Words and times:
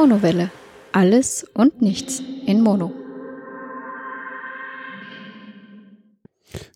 Monowelle. 0.00 0.52
Alles 0.92 1.44
und 1.54 1.82
nichts 1.82 2.22
in 2.46 2.60
Mono. 2.60 2.92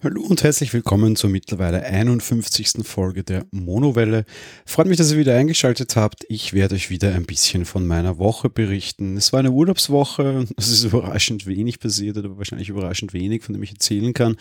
Hallo 0.03 0.23
und 0.23 0.43
herzlich 0.43 0.75
willkommen 0.75 1.15
zur 1.15 1.31
mittlerweile 1.31 1.85
51. 1.85 2.85
Folge 2.85 3.23
der 3.23 3.47
Monowelle. 3.53 4.25
Freut 4.67 4.89
mich, 4.89 4.97
dass 4.97 5.13
ihr 5.13 5.19
wieder 5.19 5.37
eingeschaltet 5.37 5.95
habt. 5.95 6.27
Ich 6.29 6.53
werde 6.53 6.75
euch 6.75 6.91
wieder 6.91 7.15
ein 7.15 7.25
bisschen 7.25 7.65
von 7.65 7.87
meiner 7.87 8.19
Woche 8.19 8.51
berichten. 8.51 9.17
Es 9.17 9.33
war 9.33 9.39
eine 9.39 9.53
Urlaubswoche. 9.53 10.49
Es 10.57 10.69
ist 10.69 10.83
überraschend 10.83 11.47
wenig 11.47 11.79
passiert 11.79 12.17
oder 12.17 12.37
wahrscheinlich 12.37 12.71
überraschend 12.71 13.13
wenig, 13.13 13.45
von 13.45 13.53
dem 13.53 13.63
ich 13.63 13.71
erzählen 13.71 14.15
kann. 14.15 14.37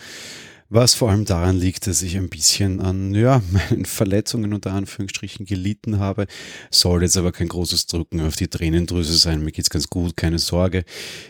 Was 0.74 0.94
vor 0.94 1.10
allem 1.10 1.26
daran 1.26 1.58
liegt, 1.58 1.86
dass 1.86 2.00
ich 2.00 2.16
ein 2.16 2.30
bisschen 2.30 2.80
an 2.80 3.14
ja, 3.14 3.42
meinen 3.50 3.84
Verletzungen 3.84 4.54
unter 4.54 4.72
Anführungsstrichen 4.72 5.44
gelitten 5.44 5.98
habe. 5.98 6.26
Soll 6.70 7.02
jetzt 7.02 7.18
aber 7.18 7.30
kein 7.30 7.48
großes 7.48 7.88
Drücken 7.88 8.22
auf 8.22 8.36
die 8.36 8.48
Tränendrüse 8.48 9.12
sein. 9.12 9.44
Mir 9.44 9.52
geht's 9.52 9.68
ganz 9.68 9.90
gut, 9.90 10.16
keine 10.16 10.38
Sorge. 10.38 10.86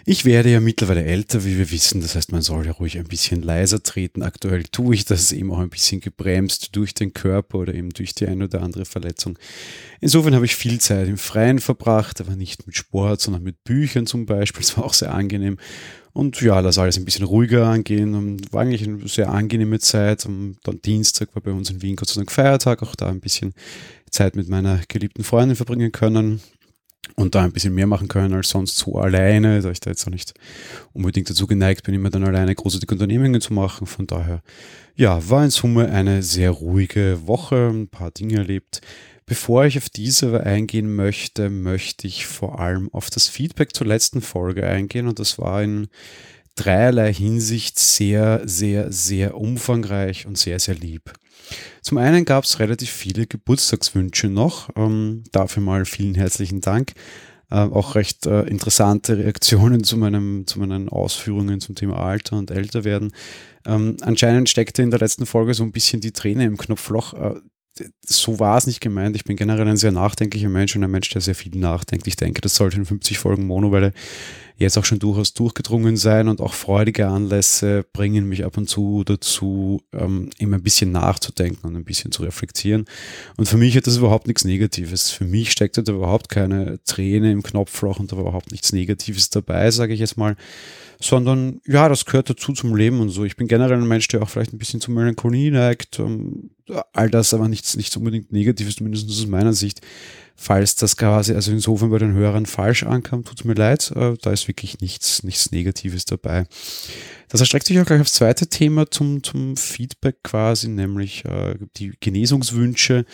Ich 0.06 0.24
werde 0.24 0.52
ja 0.52 0.60
mittlerweile 0.60 1.04
älter, 1.04 1.44
wie 1.44 1.58
wir 1.58 1.72
wissen. 1.72 2.00
Das 2.02 2.14
heißt, 2.14 2.30
man 2.30 2.42
soll 2.42 2.66
ja 2.66 2.70
ruhig 2.70 2.96
ein 2.98 3.08
bisschen 3.08 3.42
leiser 3.42 3.82
treten. 3.82 4.22
Aktuell 4.22 4.62
tue 4.62 4.94
ich 4.94 5.06
das 5.06 5.32
eben 5.32 5.50
auch 5.50 5.58
ein 5.58 5.70
bisschen 5.70 6.00
gebremst 6.00 6.76
durch 6.76 6.94
den 6.94 7.12
Körper 7.12 7.58
oder 7.58 7.74
eben 7.74 7.90
durch 7.90 8.14
die 8.14 8.28
eine 8.28 8.44
oder 8.44 8.62
andere 8.62 8.84
Verletzung. 8.84 9.36
Insofern 10.00 10.36
habe 10.36 10.44
ich 10.44 10.54
viel 10.54 10.78
Zeit 10.80 11.08
im 11.08 11.18
Freien 11.18 11.58
verbracht, 11.58 12.20
aber 12.20 12.36
nicht 12.36 12.64
mit 12.68 12.76
Sport, 12.76 13.20
sondern 13.20 13.42
mit 13.42 13.64
Büchern 13.64 14.06
zum 14.06 14.24
Beispiel. 14.24 14.62
Es 14.62 14.76
war 14.76 14.84
auch 14.84 14.94
sehr 14.94 15.12
angenehm. 15.12 15.58
Und 16.12 16.40
ja, 16.42 16.60
lass 16.60 16.78
alles 16.78 16.98
ein 16.98 17.04
bisschen 17.04 17.24
ruhiger 17.24 17.66
angehen. 17.66 18.14
Und 18.14 18.52
war 18.52 18.62
eigentlich 18.62 18.86
eine 18.86 19.08
sehr 19.08 19.30
angenehme 19.30 19.78
Zeit. 19.78 20.26
Und 20.26 20.58
dann 20.64 20.80
Dienstag 20.82 21.34
war 21.34 21.42
bei 21.42 21.52
uns 21.52 21.70
in 21.70 21.82
Wien 21.82 21.96
Gott 21.96 22.08
sei 22.08 22.20
Dank 22.20 22.30
Feiertag, 22.30 22.82
auch 22.82 22.94
da 22.94 23.08
ein 23.08 23.20
bisschen 23.20 23.54
Zeit 24.10 24.36
mit 24.36 24.48
meiner 24.48 24.80
geliebten 24.88 25.24
Freundin 25.24 25.56
verbringen 25.56 25.90
können 25.90 26.40
und 27.16 27.34
da 27.34 27.42
ein 27.42 27.52
bisschen 27.52 27.74
mehr 27.74 27.86
machen 27.86 28.08
können 28.08 28.34
als 28.34 28.50
sonst 28.50 28.78
so 28.78 28.96
alleine, 28.96 29.60
da 29.60 29.70
ich 29.70 29.80
da 29.80 29.90
jetzt 29.90 30.06
auch 30.06 30.10
nicht 30.10 30.34
unbedingt 30.92 31.28
dazu 31.28 31.46
geneigt 31.46 31.84
bin, 31.84 31.94
immer 31.94 32.10
dann 32.10 32.24
alleine 32.24 32.54
großartige 32.54 32.94
Unternehmungen 32.94 33.40
zu 33.40 33.52
machen. 33.52 33.86
Von 33.86 34.06
daher, 34.06 34.42
ja, 34.94 35.28
war 35.28 35.44
in 35.44 35.50
Summe 35.50 35.90
eine 35.90 36.22
sehr 36.22 36.50
ruhige 36.50 37.26
Woche, 37.26 37.70
ein 37.72 37.88
paar 37.88 38.10
Dinge 38.10 38.36
erlebt. 38.36 38.80
Bevor 39.32 39.64
ich 39.64 39.78
auf 39.78 39.88
diese 39.88 40.42
eingehen 40.42 40.94
möchte, 40.94 41.48
möchte 41.48 42.06
ich 42.06 42.26
vor 42.26 42.60
allem 42.60 42.92
auf 42.92 43.08
das 43.08 43.28
Feedback 43.28 43.74
zur 43.74 43.86
letzten 43.86 44.20
Folge 44.20 44.66
eingehen 44.66 45.08
und 45.08 45.18
das 45.18 45.38
war 45.38 45.62
in 45.62 45.88
dreierlei 46.54 47.14
Hinsicht 47.14 47.78
sehr, 47.78 48.42
sehr, 48.44 48.92
sehr 48.92 49.34
umfangreich 49.38 50.26
und 50.26 50.36
sehr, 50.36 50.58
sehr 50.58 50.74
lieb. 50.74 51.14
Zum 51.80 51.96
einen 51.96 52.26
gab 52.26 52.44
es 52.44 52.58
relativ 52.58 52.90
viele 52.90 53.26
Geburtstagswünsche 53.26 54.28
noch. 54.28 54.68
Ähm, 54.76 55.24
dafür 55.32 55.62
mal 55.62 55.86
vielen 55.86 56.14
herzlichen 56.14 56.60
Dank. 56.60 56.92
Äh, 57.50 57.54
auch 57.54 57.94
recht 57.94 58.26
äh, 58.26 58.42
interessante 58.42 59.16
Reaktionen 59.16 59.82
zu, 59.82 59.96
meinem, 59.96 60.46
zu 60.46 60.58
meinen 60.58 60.90
Ausführungen 60.90 61.60
zum 61.60 61.74
Thema 61.74 61.96
Alter 61.96 62.36
und 62.36 62.50
Älterwerden. 62.50 63.14
Ähm, 63.64 63.96
anscheinend 64.02 64.50
steckte 64.50 64.82
in 64.82 64.90
der 64.90 65.00
letzten 65.00 65.24
Folge 65.24 65.54
so 65.54 65.62
ein 65.62 65.72
bisschen 65.72 66.02
die 66.02 66.12
Träne 66.12 66.44
im 66.44 66.58
Knopfloch. 66.58 67.14
Äh, 67.14 67.40
so 68.04 68.38
war 68.38 68.58
es 68.58 68.66
nicht 68.66 68.80
gemeint. 68.80 69.16
Ich 69.16 69.24
bin 69.24 69.36
generell 69.36 69.66
ein 69.66 69.76
sehr 69.76 69.92
nachdenklicher 69.92 70.48
Mensch 70.48 70.76
und 70.76 70.84
ein 70.84 70.90
Mensch, 70.90 71.10
der 71.10 71.20
sehr 71.20 71.34
viel 71.34 71.56
nachdenkt. 71.58 72.06
Ich 72.06 72.16
denke, 72.16 72.40
das 72.40 72.54
sollte 72.54 72.76
in 72.76 72.84
50 72.84 73.18
Folgen 73.18 73.46
Monowelle 73.46 73.92
jetzt 74.56 74.78
auch 74.78 74.84
schon 74.84 74.98
durchaus 74.98 75.34
durchgedrungen 75.34 75.96
sein 75.96 76.28
und 76.28 76.40
auch 76.40 76.54
freudige 76.54 77.08
Anlässe 77.08 77.84
bringen 77.92 78.28
mich 78.28 78.44
ab 78.44 78.56
und 78.56 78.68
zu 78.68 79.04
dazu, 79.04 79.82
ähm, 79.92 80.30
immer 80.38 80.56
ein 80.56 80.62
bisschen 80.62 80.92
nachzudenken 80.92 81.66
und 81.66 81.76
ein 81.76 81.84
bisschen 81.84 82.12
zu 82.12 82.22
reflektieren. 82.22 82.84
Und 83.36 83.48
für 83.48 83.56
mich 83.56 83.76
hat 83.76 83.86
das 83.86 83.96
überhaupt 83.96 84.26
nichts 84.26 84.44
Negatives. 84.44 85.10
Für 85.10 85.24
mich 85.24 85.50
steckt 85.52 85.76
da 85.78 85.82
überhaupt 85.82 86.28
keine 86.28 86.78
Träne 86.84 87.32
im 87.32 87.42
Knopfloch 87.42 87.98
und 87.98 88.12
da 88.12 88.16
überhaupt 88.16 88.52
nichts 88.52 88.72
Negatives 88.72 89.30
dabei, 89.30 89.70
sage 89.70 89.94
ich 89.94 90.00
jetzt 90.00 90.16
mal 90.16 90.36
sondern 91.04 91.60
ja, 91.66 91.88
das 91.88 92.04
gehört 92.04 92.30
dazu 92.30 92.52
zum 92.52 92.76
Leben 92.76 93.00
und 93.00 93.10
so. 93.10 93.24
Ich 93.24 93.36
bin 93.36 93.48
generell 93.48 93.78
ein 93.78 93.88
Mensch, 93.88 94.08
der 94.08 94.22
auch 94.22 94.28
vielleicht 94.28 94.52
ein 94.52 94.58
bisschen 94.58 94.80
zu 94.80 94.90
Melancholie 94.90 95.50
neigt. 95.50 95.98
Ähm, 95.98 96.50
all 96.92 97.10
das 97.10 97.34
aber 97.34 97.48
nichts, 97.48 97.76
nichts 97.76 97.96
unbedingt 97.96 98.32
Negatives, 98.32 98.76
zumindest 98.76 99.08
aus 99.08 99.26
meiner 99.26 99.52
Sicht. 99.52 99.80
Falls 100.34 100.74
das 100.76 100.96
quasi, 100.96 101.34
also 101.34 101.52
insofern 101.52 101.90
bei 101.90 101.98
den 101.98 102.14
Hörern 102.14 102.46
falsch 102.46 102.82
ankam, 102.82 103.24
tut 103.24 103.44
mir 103.44 103.54
leid. 103.54 103.92
Äh, 103.94 104.14
da 104.20 104.32
ist 104.32 104.48
wirklich 104.48 104.80
nichts, 104.80 105.22
nichts 105.22 105.52
Negatives 105.52 106.04
dabei. 106.04 106.46
Das 107.28 107.40
erstreckt 107.40 107.66
sich 107.66 107.78
auch 107.80 107.86
gleich 107.86 108.00
aufs 108.00 108.14
zweite 108.14 108.46
Thema 108.46 108.90
zum, 108.90 109.22
zum 109.22 109.56
Feedback 109.56 110.16
quasi, 110.22 110.68
nämlich 110.68 111.24
äh, 111.24 111.54
die 111.76 111.92
Genesungswünsche 112.00 113.04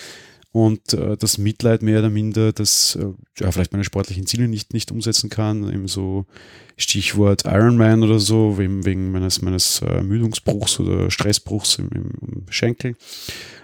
und 0.52 0.94
äh, 0.94 1.16
das 1.16 1.38
Mitleid 1.38 1.82
mehr 1.82 2.00
oder 2.00 2.10
minder, 2.10 2.52
dass 2.52 2.96
äh, 2.96 3.06
ja, 3.38 3.52
vielleicht 3.52 3.72
meine 3.72 3.84
sportlichen 3.84 4.26
Ziele 4.26 4.48
nicht, 4.48 4.72
nicht 4.72 4.90
umsetzen 4.90 5.30
kann, 5.30 5.72
eben 5.72 5.88
so 5.88 6.26
Stichwort 6.76 7.44
Ironman 7.44 8.02
oder 8.02 8.18
so, 8.18 8.58
wegen, 8.58 8.84
wegen 8.84 9.10
meines, 9.10 9.42
meines 9.42 9.82
Ermüdungsbruchs 9.82 10.80
oder 10.80 11.10
Stressbruchs 11.10 11.76
im, 11.78 11.90
im, 11.90 12.46
Schenkel. 12.50 12.96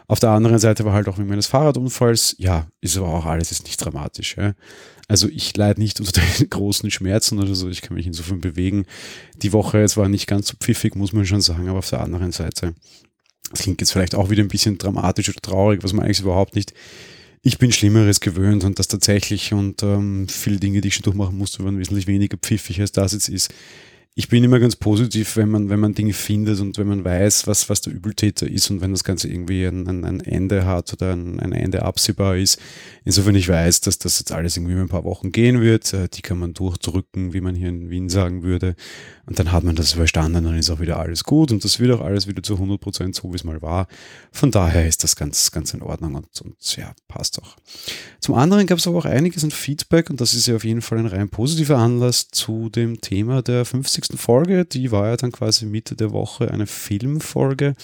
Auf 0.06 0.20
der 0.20 0.31
anderen 0.31 0.59
Seite 0.59 0.84
war 0.84 0.92
halt 0.92 1.09
auch 1.09 1.19
wegen 1.19 1.28
meines 1.28 1.47
Fahrradunfalls, 1.47 2.37
ja, 2.38 2.66
ist 2.81 2.97
aber 2.97 3.09
auch 3.09 3.25
alles 3.25 3.53
ist 3.53 3.65
nicht 3.65 3.82
dramatisch. 3.82 4.37
Ja. 4.37 4.53
Also 5.09 5.28
ich 5.28 5.56
leide 5.56 5.81
nicht 5.81 6.00
unter 6.00 6.20
den 6.38 6.50
großen 6.50 6.91
Schmerzen 6.91 7.38
oder 7.38 7.54
so, 7.54 7.69
ich 7.69 7.82
kann 7.82 7.97
mich 7.97 8.06
insofern 8.06 8.41
bewegen. 8.41 8.84
Die 9.42 9.53
Woche 9.53 9.78
jetzt 9.78 9.97
war 9.97 10.09
nicht 10.09 10.26
ganz 10.26 10.48
so 10.48 10.56
pfiffig, 10.59 10.94
muss 10.94 11.12
man 11.12 11.25
schon 11.25 11.41
sagen, 11.41 11.69
aber 11.69 11.78
auf 11.78 11.91
der 11.91 12.00
anderen 12.00 12.32
Seite 12.32 12.75
das 13.50 13.62
klingt 13.62 13.81
jetzt 13.81 13.92
vielleicht 13.92 14.15
auch 14.15 14.31
wieder 14.31 14.42
ein 14.42 14.48
bisschen 14.48 14.78
dramatisch 14.78 15.28
oder 15.28 15.41
traurig, 15.41 15.82
was 15.82 15.92
man 15.92 16.04
eigentlich 16.04 16.21
überhaupt 16.21 16.54
nicht. 16.54 16.75
Ich 17.42 17.59
bin 17.59 17.72
Schlimmeres 17.72 18.21
gewöhnt 18.21 18.65
und 18.65 18.78
das 18.78 18.88
tatsächlich 18.88 19.53
und 19.53 19.82
ähm, 19.82 20.26
viele 20.28 20.59
Dinge, 20.59 20.81
die 20.81 20.88
ich 20.88 20.94
schon 20.94 21.03
durchmachen 21.03 21.36
musste, 21.36 21.62
waren 21.62 21.78
wesentlich 21.78 22.06
weniger 22.06 22.38
pfiffig, 22.38 22.81
als 22.81 22.92
das 22.92 23.12
jetzt 23.12 23.28
ist 23.28 23.53
ich 24.16 24.28
bin 24.28 24.44
immer 24.44 24.60
ganz 24.60 24.76
positiv, 24.76 25.36
wenn 25.36 25.48
man, 25.48 25.70
wenn 25.70 25.80
man 25.80 25.94
Dinge 25.94 26.12
findet 26.12 26.60
und 26.60 26.78
wenn 26.78 26.86
man 26.86 27.04
weiß, 27.04 27.48
was, 27.48 27.69
was 27.69 27.80
der 27.80 27.92
Übeltäter 27.92 28.48
ist 28.48 28.70
und 28.70 28.80
wenn 28.80 28.92
das 28.92 29.02
Ganze 29.02 29.28
irgendwie 29.28 29.64
ein, 29.64 29.88
ein, 29.88 30.20
Ende 30.20 30.64
hat 30.64 30.92
oder 30.92 31.14
ein, 31.14 31.41
ein, 31.41 31.50
Ende 31.50 31.82
absehbar 31.82 32.36
ist. 32.36 32.60
Insofern 33.04 33.34
ich 33.34 33.48
weiß, 33.48 33.80
dass 33.80 33.98
das 33.98 34.20
jetzt 34.20 34.30
alles 34.30 34.56
irgendwie 34.56 34.74
ein 34.74 34.88
paar 34.88 35.03
Wochen 35.03 35.32
gehen 35.32 35.60
wird. 35.60 35.92
Äh, 35.92 36.08
die 36.08 36.22
kann 36.22 36.38
man 36.38 36.54
durchdrücken, 36.54 37.32
wie 37.32 37.41
man 37.41 37.56
hier 37.56 37.69
in 37.69 37.91
Wien 37.91 38.08
sagen 38.08 38.44
würde. 38.44 38.76
Und 39.26 39.41
dann 39.41 39.50
hat 39.50 39.64
man 39.64 39.74
das 39.74 39.94
überstanden, 39.94 40.44
dann 40.44 40.56
ist 40.56 40.70
auch 40.70 40.80
wieder 40.80 40.98
alles 40.98 41.24
gut 41.24 41.50
und 41.50 41.64
das 41.64 41.80
wird 41.80 41.91
auch 41.91 42.03
alles 42.03 42.28
wieder 42.28 42.42
zu 42.42 42.54
100 42.54 42.78
Prozent 42.78 43.14
so, 43.16 43.32
wie 43.32 43.36
es 43.36 43.42
mal 43.42 43.62
war. 43.62 43.88
Von 44.30 44.50
daher 44.50 44.86
ist 44.86 45.03
das 45.03 45.16
ganz, 45.16 45.50
ganz 45.50 45.72
in 45.72 45.82
Ordnung 45.82 46.14
und, 46.14 46.28
und 46.42 46.76
ja, 46.76 46.94
passt 47.08 47.42
auch. 47.42 47.56
Zum 48.20 48.34
anderen 48.34 48.66
gab 48.66 48.78
es 48.78 48.86
aber 48.86 48.98
auch 48.98 49.06
einiges 49.06 49.42
an 49.42 49.50
Feedback 49.50 50.10
und 50.10 50.20
das 50.20 50.34
ist 50.34 50.47
ja 50.47 50.56
auf 50.56 50.64
jeden 50.64 50.82
Fall 50.82 50.98
ein 50.98 51.06
rein 51.06 51.30
positiver 51.30 51.78
Anlass 51.78 52.28
zu 52.28 52.69
dem 52.69 53.00
Thema 53.00 53.41
der 53.41 53.64
50 53.64 54.03
Folge. 54.12 54.65
Die 54.65 54.91
war 54.92 55.09
ja 55.09 55.16
dann 55.16 55.32
quasi 55.32 55.66
Mitte 55.66 55.97
der 55.97 56.12
Woche 56.12 56.50
eine 56.50 56.66
Filmfolge. 56.66 57.75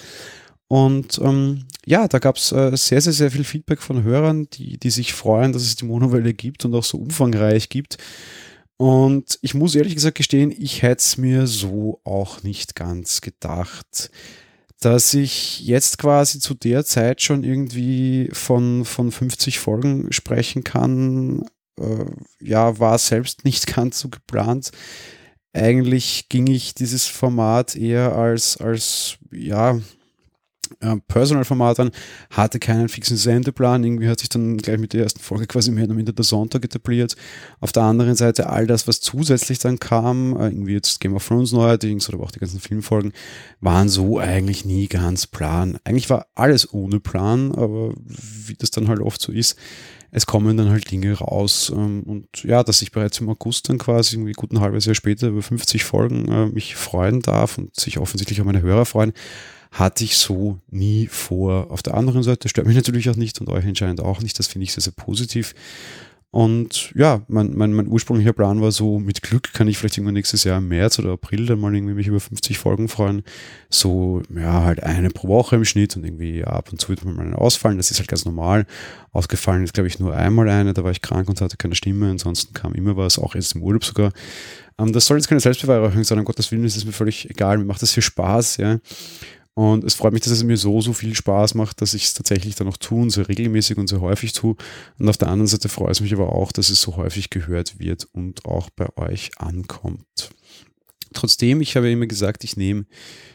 Und 0.69 1.19
ähm, 1.19 1.65
ja, 1.85 2.07
da 2.07 2.21
gab 2.21 2.37
es 2.37 2.53
äh, 2.53 2.77
sehr, 2.77 3.01
sehr, 3.01 3.13
sehr 3.13 3.33
viel 3.33 3.43
Feedback 3.43 3.83
von 3.83 4.05
Hörern, 4.05 4.49
die, 4.53 4.79
die 4.79 4.91
sich 4.91 5.13
freuen, 5.13 5.53
dass 5.53 5.63
es 5.63 5.75
die 5.75 5.85
Monowelle 5.85 6.33
gibt 6.33 6.65
und 6.65 6.77
auch 6.77 6.85
so 6.85 6.99
umfangreich 6.99 7.71
gibt. 7.71 7.99
Und 8.77 9.39
ich 9.43 9.53
muss 9.53 9.75
ehrlich 9.75 9.97
gesagt 9.97 10.17
gestehen, 10.17 10.55
ich 10.57 10.83
hätte 10.83 11.01
es 11.01 11.17
mir 11.17 11.49
so 11.49 12.01
auch 12.05 12.45
nicht 12.45 12.77
ganz 12.77 13.21
gedacht, 13.21 14.13
dass 14.81 15.13
ich 15.13 15.61
jetzt 15.61 15.99
quasi 15.99 16.39
zu 16.39 16.55
der 16.55 16.85
Zeit 16.85 17.21
schon 17.21 17.43
irgendwie 17.43 18.31
von, 18.33 18.85
von 18.85 19.11
50 19.11 19.59
Folgen 19.59 20.13
sprechen 20.13 20.63
kann. 20.63 21.47
Äh, 21.81 22.07
ja, 22.41 22.79
war 22.79 22.97
selbst 22.99 23.45
nicht 23.45 23.67
ganz 23.75 23.99
so 23.99 24.09
geplant 24.09 24.71
eigentlich 25.53 26.29
ging 26.29 26.47
ich 26.47 26.75
dieses 26.75 27.07
Format 27.07 27.75
eher 27.77 28.15
als, 28.15 28.57
als 28.57 29.19
ja, 29.33 29.79
Personal-Format 31.09 31.81
an, 31.81 31.91
hatte 32.31 32.59
keinen 32.59 32.89
fixen 32.89 33.17
Sendeplan. 33.17 33.85
Irgendwie 33.85 34.09
hat 34.09 34.21
sich 34.21 34.29
dann 34.29 34.57
gleich 34.57 34.79
mit 34.79 34.93
der 34.93 35.03
ersten 35.03 35.21
Folge 35.21 35.47
quasi 35.47 35.71
mehr 35.71 35.85
oder 35.85 35.95
minder 35.95 36.13
der 36.13 36.25
Sonntag 36.25 36.65
etabliert. 36.65 37.17
Auf 37.61 37.73
der 37.73 37.83
anderen 37.83 38.15
Seite 38.15 38.49
all 38.49 38.67
das, 38.67 38.87
was 38.89 39.01
zusätzlich 39.01 39.59
dann 39.59 39.79
kam, 39.79 40.37
äh, 40.37 40.47
irgendwie 40.47 40.73
jetzt 40.73 41.01
Game 41.01 41.15
of 41.15 41.27
Thrones 41.27 41.53
neuerdings 41.53 42.09
oder 42.09 42.23
auch 42.23 42.31
die 42.31 42.39
ganzen 42.39 42.61
Filmfolgen, 42.61 43.13
waren 43.61 43.89
so 43.89 44.19
eigentlich 44.19 44.65
nie 44.65 44.87
ganz 44.87 45.27
plan. 45.27 45.79
Eigentlich 45.85 46.09
war 46.09 46.27
alles 46.35 46.73
ohne 46.73 47.01
Plan, 47.01 47.53
aber 47.55 47.93
wie 47.97 48.55
das 48.55 48.71
dann 48.71 48.89
halt 48.89 49.01
oft 49.01 49.21
so 49.21 49.33
ist, 49.33 49.57
es 50.13 50.27
kommen 50.27 50.57
dann 50.57 50.71
halt 50.71 50.91
Dinge 50.91 51.13
raus. 51.15 51.73
Ähm, 51.75 52.03
und 52.03 52.43
ja, 52.43 52.63
dass 52.63 52.83
ich 52.83 52.93
bereits 52.93 53.21
im 53.21 53.29
August 53.29 53.69
dann 53.69 53.79
quasi 53.79 54.17
irgendwie 54.17 54.33
gut 54.33 54.53
halbes 54.59 54.87
Jahr 54.87 54.95
später 54.95 55.29
über 55.29 55.43
50 55.43 55.85
Folgen 55.85 56.29
äh, 56.29 56.47
mich 56.47 56.77
freuen 56.77 57.21
darf 57.21 57.59
und 57.59 57.75
sich 57.75 57.99
offensichtlich 57.99 58.41
auch 58.41 58.47
meine 58.47 58.63
Hörer 58.63 58.87
freuen, 58.87 59.13
hatte 59.71 60.03
ich 60.05 60.17
so 60.17 60.59
nie 60.69 61.07
vor. 61.07 61.71
Auf 61.71 61.83
der 61.83 61.95
anderen 61.95 62.23
Seite 62.23 62.49
stört 62.49 62.67
mich 62.67 62.77
natürlich 62.77 63.09
auch 63.09 63.17
nicht 63.17 63.41
und 63.41 63.49
euch 63.49 63.65
anscheinend 63.65 64.01
auch 64.01 64.21
nicht. 64.21 64.39
Das 64.39 64.49
finde 64.49 64.65
ich 64.65 64.73
sehr, 64.73 64.83
sehr 64.83 64.93
positiv. 64.93 65.55
Und 66.33 66.93
ja, 66.95 67.23
mein, 67.27 67.57
mein, 67.57 67.73
mein 67.73 67.89
ursprünglicher 67.89 68.33
Plan 68.33 68.61
war 68.61 68.71
so, 68.71 69.01
mit 69.01 69.21
Glück 69.21 69.53
kann 69.53 69.67
ich 69.67 69.79
vielleicht 69.79 69.97
irgendwann 69.97 70.15
nächstes 70.15 70.45
Jahr 70.45 70.59
im 70.59 70.69
März 70.69 71.01
oder 71.01 71.11
April 71.11 71.47
dann 71.47 71.59
mal 71.59 71.75
irgendwie 71.75 71.95
mich 71.95 72.07
über 72.07 72.21
50 72.21 72.57
Folgen 72.57 72.87
freuen. 72.87 73.25
So, 73.69 74.23
ja, 74.33 74.63
halt 74.63 74.81
eine 74.85 75.11
pro 75.11 75.27
Woche 75.27 75.57
im 75.57 75.65
Schnitt 75.65 75.97
und 75.97 76.05
irgendwie 76.05 76.45
ab 76.45 76.71
und 76.71 76.81
zu 76.81 76.89
wird 76.91 77.05
man 77.05 77.17
mal 77.17 77.35
ausfallen. 77.35 77.79
Das 77.79 77.91
ist 77.91 77.99
halt 77.99 78.09
ganz 78.09 78.25
normal. 78.25 78.67
Ausgefallen 79.13 79.65
ist, 79.65 79.75
glaube 79.75 79.89
ich, 79.89 79.99
nur 79.99 80.15
einmal 80.15 80.49
eine, 80.49 80.73
da 80.73 80.85
war 80.85 80.93
ich 80.93 81.03
krank 81.03 81.29
und 81.29 81.41
hatte 81.41 81.57
keine 81.57 81.75
Stimme. 81.75 82.09
Ansonsten 82.09 82.55
kam 82.55 82.75
immer 82.75 82.97
was, 82.97 83.19
auch 83.19 83.35
jetzt 83.35 83.57
im 83.57 83.65
Urlaub 83.65 83.85
sogar. 83.85 84.13
Ähm, 84.79 84.93
das 84.93 85.07
soll 85.07 85.17
jetzt 85.17 85.29
keine 85.29 85.41
Selbstbeweihräucherung 85.41 86.05
sein, 86.05 86.21
um 86.21 86.25
Gottes 86.25 86.53
Willen, 86.53 86.63
ist 86.63 86.85
mir 86.85 86.93
völlig 86.93 87.29
egal. 87.29 87.59
Mir 87.59 87.65
macht 87.65 87.83
das 87.83 87.91
viel 87.91 88.05
Spaß, 88.05 88.59
ja. 88.59 88.79
Und 89.61 89.85
es 89.85 89.93
freut 89.93 90.15
mich, 90.15 90.23
dass 90.23 90.33
es 90.33 90.43
mir 90.43 90.57
so, 90.57 90.81
so 90.81 90.95
viel 90.95 91.15
Spaß 91.15 91.55
macht, 91.55 91.83
dass 91.83 91.93
ich 91.93 92.05
es 92.05 92.15
tatsächlich 92.15 92.55
dann 92.55 92.67
auch 92.67 92.79
tue 92.79 93.03
und 93.03 93.11
sehr 93.11 93.29
regelmäßig 93.29 93.77
und 93.77 93.89
sehr 93.89 94.01
häufig 94.01 94.33
tue. 94.33 94.57
Und 94.99 95.07
auf 95.07 95.19
der 95.19 95.29
anderen 95.29 95.49
Seite 95.49 95.69
freut 95.69 95.91
es 95.91 96.01
mich 96.01 96.15
aber 96.15 96.33
auch, 96.33 96.51
dass 96.51 96.71
es 96.71 96.81
so 96.81 96.97
häufig 96.97 97.29
gehört 97.29 97.79
wird 97.79 98.09
und 98.13 98.47
auch 98.47 98.71
bei 98.71 98.89
euch 98.97 99.33
ankommt. 99.37 100.31
Trotzdem, 101.13 101.61
ich 101.61 101.77
habe 101.77 101.91
immer 101.91 102.07
gesagt, 102.07 102.43
ich 102.43 102.57
nehme 102.57 102.87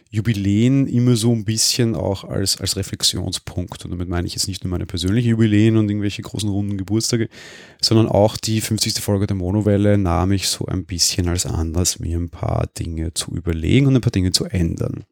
Jubiläen 0.09 0.87
immer 0.87 1.15
so 1.15 1.31
ein 1.31 1.45
bisschen 1.45 1.93
auch 1.93 2.23
als, 2.23 2.59
als 2.59 2.75
Reflexionspunkt. 2.75 3.85
Und 3.85 3.91
damit 3.91 4.09
meine 4.09 4.25
ich 4.25 4.33
jetzt 4.33 4.47
nicht 4.47 4.63
nur 4.63 4.71
meine 4.71 4.87
persönlichen 4.87 5.29
Jubiläen 5.29 5.77
und 5.77 5.89
irgendwelche 5.89 6.23
großen 6.23 6.49
runden 6.49 6.79
Geburtstage, 6.79 7.29
sondern 7.81 8.07
auch 8.07 8.37
die 8.37 8.61
50. 8.61 8.95
Folge 8.95 9.27
der 9.27 9.35
Monowelle 9.35 9.99
nahm 9.99 10.31
ich 10.31 10.47
so 10.47 10.65
ein 10.65 10.85
bisschen 10.85 11.27
als 11.27 11.45
Anlass, 11.45 11.99
mir 11.99 12.17
ein 12.17 12.29
paar 12.29 12.65
Dinge 12.79 13.13
zu 13.13 13.29
überlegen 13.29 13.85
und 13.85 13.95
ein 13.95 14.01
paar 14.01 14.09
Dinge 14.09 14.31
zu 14.31 14.45
ändern. 14.45 15.03